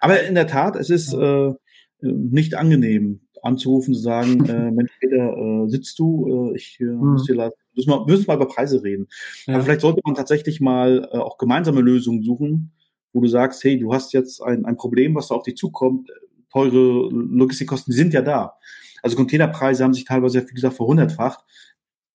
Aber 0.00 0.22
in 0.22 0.34
der 0.34 0.46
Tat, 0.46 0.76
es 0.76 0.90
ist 0.90 1.12
äh, 1.12 1.52
nicht 2.00 2.54
angenehm 2.54 3.20
anzurufen, 3.42 3.94
zu 3.94 4.00
sagen, 4.00 4.44
äh, 4.48 4.70
Mensch, 4.70 4.92
Peter, 5.00 5.36
äh, 5.36 5.68
sitzt 5.68 5.98
du? 5.98 6.50
Äh, 6.52 6.56
ich 6.56 6.78
äh, 6.80 6.84
mhm. 6.84 7.12
muss 7.12 7.24
dir 7.24 7.36
leid, 7.36 7.52
müssen 7.74 7.90
wir 7.90 8.04
müssen 8.06 8.26
mal 8.26 8.36
über 8.36 8.48
Preise 8.48 8.82
reden. 8.82 9.06
Ja. 9.46 9.54
Aber 9.54 9.64
vielleicht 9.64 9.82
sollte 9.82 10.00
man 10.04 10.14
tatsächlich 10.14 10.60
mal 10.60 11.08
äh, 11.12 11.18
auch 11.18 11.38
gemeinsame 11.38 11.80
Lösungen 11.80 12.22
suchen, 12.22 12.72
wo 13.12 13.20
du 13.20 13.28
sagst, 13.28 13.62
hey, 13.64 13.78
du 13.78 13.92
hast 13.92 14.12
jetzt 14.12 14.42
ein, 14.42 14.64
ein 14.64 14.76
Problem, 14.76 15.14
was 15.14 15.28
da 15.28 15.34
auf 15.34 15.42
dich 15.42 15.56
zukommt, 15.56 16.10
teure 16.52 17.08
Logistikkosten, 17.10 17.92
die 17.92 17.96
sind 17.96 18.12
ja 18.12 18.22
da. 18.22 18.54
Also 19.02 19.16
Containerpreise 19.16 19.84
haben 19.84 19.94
sich 19.94 20.04
teilweise, 20.04 20.46
wie 20.48 20.54
gesagt, 20.54 20.76
verhundertfacht. 20.76 21.44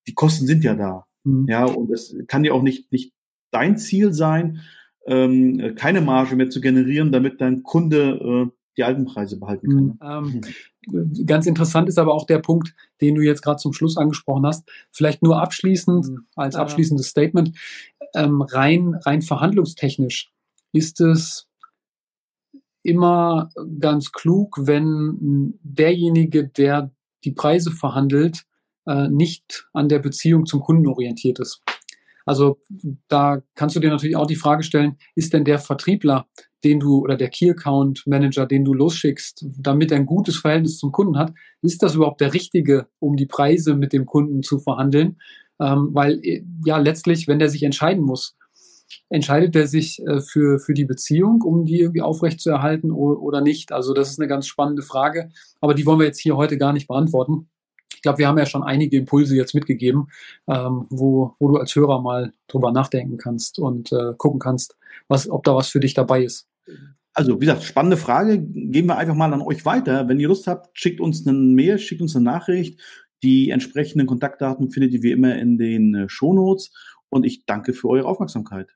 Die 0.08 0.14
Kosten 0.14 0.48
sind 0.48 0.64
ja 0.64 0.76
da. 0.76 1.06
Mhm. 1.24 1.48
Ja, 1.48 1.66
und 1.66 1.92
es 1.92 2.16
kann 2.28 2.44
ja 2.44 2.52
auch 2.52 2.62
nicht, 2.62 2.92
nicht 2.92 3.14
dein 3.52 3.78
Ziel 3.78 4.14
sein, 4.14 4.62
ähm, 5.06 5.76
keine 5.76 6.02
Marge 6.02 6.36
mehr 6.36 6.50
zu 6.50 6.62
generieren, 6.62 7.12
damit 7.12 7.42
dein 7.42 7.64
Kunde 7.64 8.50
äh, 8.50 8.58
die 8.78 8.84
alten 8.84 9.06
Preise 9.06 9.40
behalten 9.40 9.98
kann. 10.00 10.24
Mhm. 10.24 10.42
Ähm, 10.92 11.26
ganz 11.26 11.46
interessant 11.46 11.88
ist 11.88 12.00
aber 12.00 12.14
auch 12.14 12.26
der 12.26 12.40
Punkt, 12.40 12.74
den 13.02 13.16
du 13.16 13.22
jetzt 13.22 13.42
gerade 13.42 13.58
zum 13.58 13.74
Schluss 13.74 13.98
angesprochen 13.98 14.46
hast. 14.46 14.68
Vielleicht 14.92 15.22
nur 15.22 15.42
abschließend, 15.42 16.08
mhm. 16.08 16.26
als 16.36 16.56
abschließendes 16.56 17.08
Statement, 17.08 17.58
ähm, 18.16 18.42
rein, 18.42 18.96
rein 18.96 19.22
verhandlungstechnisch 19.22 20.33
ist 20.74 21.00
es 21.00 21.48
immer 22.84 23.50
ganz 23.80 24.12
klug, 24.12 24.58
wenn 24.62 25.58
derjenige, 25.64 26.48
der 26.48 26.92
die 27.24 27.32
Preise 27.32 27.72
verhandelt, 27.72 28.44
äh, 28.86 29.08
nicht 29.08 29.68
an 29.72 29.88
der 29.88 30.00
Beziehung 30.00 30.46
zum 30.46 30.60
Kunden 30.60 30.88
orientiert 30.88 31.40
ist. 31.40 31.62
Also 32.26 32.60
da 33.08 33.42
kannst 33.56 33.76
du 33.76 33.80
dir 33.80 33.90
natürlich 33.90 34.16
auch 34.16 34.28
die 34.28 34.36
Frage 34.36 34.64
stellen, 34.64 34.98
ist 35.16 35.34
denn 35.34 35.46
der 35.46 35.60
Vertriebler, 35.60 36.28
den 36.64 36.80
du 36.80 37.00
oder 37.00 37.18
der 37.18 37.30
Key 37.30 37.50
Account 37.50 38.04
Manager, 38.06 38.46
den 38.46 38.64
du 38.64 38.74
losschickst, 38.74 39.46
damit 39.58 39.92
er 39.92 39.98
ein 39.98 40.06
gutes 40.06 40.38
Verhältnis 40.38 40.78
zum 40.78 40.92
Kunden 40.92 41.18
hat, 41.18 41.34
ist 41.62 41.84
das 41.84 41.96
überhaupt 41.96 42.22
der 42.22 42.34
richtige, 42.34 42.88
um 43.00 43.18
die 43.18 43.26
Preise 43.26 43.76
mit 43.76 43.92
dem 43.92 44.06
Kunden 44.06 44.44
zu 44.44 44.60
verhandeln? 44.60 45.18
Ähm, 45.60 45.90
weil 45.92 46.22
ja 46.66 46.78
letztlich, 46.78 47.28
wenn 47.28 47.40
der 47.40 47.50
sich 47.50 47.64
entscheiden 47.64 48.04
muss, 48.04 48.36
entscheidet 49.10 49.56
er 49.56 49.68
sich 49.68 50.00
äh, 50.06 50.22
für, 50.22 50.60
für 50.60 50.74
die 50.74 50.86
Beziehung, 50.86 51.42
um 51.42 51.66
die 51.66 51.80
irgendwie 51.80 52.02
aufrechtzuerhalten 52.02 52.92
oder 52.92 53.42
nicht? 53.42 53.72
Also 53.72 53.94
das 53.94 54.10
ist 54.10 54.20
eine 54.20 54.28
ganz 54.28 54.48
spannende 54.48 54.82
Frage, 54.82 55.30
aber 55.62 55.74
die 55.74 55.86
wollen 55.86 56.00
wir 56.00 56.06
jetzt 56.06 56.20
hier 56.20 56.38
heute 56.38 56.58
gar 56.58 56.74
nicht 56.74 56.88
beantworten. 56.88 57.50
Ich 57.96 58.02
glaube, 58.02 58.18
wir 58.18 58.28
haben 58.28 58.38
ja 58.38 58.46
schon 58.46 58.64
einige 58.64 58.98
Impulse 58.98 59.36
jetzt 59.36 59.56
mitgegeben, 59.56 60.08
ähm, 60.48 60.88
wo, 60.90 61.36
wo 61.40 61.48
du 61.48 61.58
als 61.58 61.74
Hörer 61.76 62.02
mal 62.02 62.34
drüber 62.48 62.72
nachdenken 62.72 63.18
kannst 63.18 63.60
und 63.60 63.92
äh, 63.92 64.14
gucken 64.18 64.40
kannst, 64.40 64.76
was, 65.08 65.30
ob 65.30 65.44
da 65.44 65.56
was 65.56 65.70
für 65.70 65.80
dich 65.80 65.94
dabei 65.94 66.24
ist. 66.24 66.48
Also, 67.14 67.40
wie 67.40 67.46
gesagt, 67.46 67.64
spannende 67.64 67.98
Frage. 67.98 68.40
Geben 68.40 68.88
wir 68.88 68.98
einfach 68.98 69.16
mal 69.16 69.32
an 69.32 69.42
euch 69.42 69.66
weiter. 69.66 70.08
Wenn 70.10 70.20
ihr 70.20 70.28
Lust 70.28 70.48
habt, 70.48 70.78
schickt 70.78 71.00
uns 71.00 71.26
eine 71.26 71.38
Mail, 71.38 71.78
schickt 71.78 72.02
uns 72.02 72.16
eine 72.16 72.26
Nachricht. 72.26 72.82
Die 73.22 73.52
entsprechenden 73.52 74.08
Kontaktdaten 74.08 74.70
findet 74.70 74.94
ihr 74.94 75.04
wie 75.04 75.12
immer 75.12 75.38
in 75.38 75.58
den 75.58 75.96
äh, 75.96 76.10
Shownotes. 76.10 76.72
Und 77.10 77.26
ich 77.26 77.46
danke 77.46 77.74
für 77.74 77.90
eure 77.90 78.08
Aufmerksamkeit. 78.08 78.76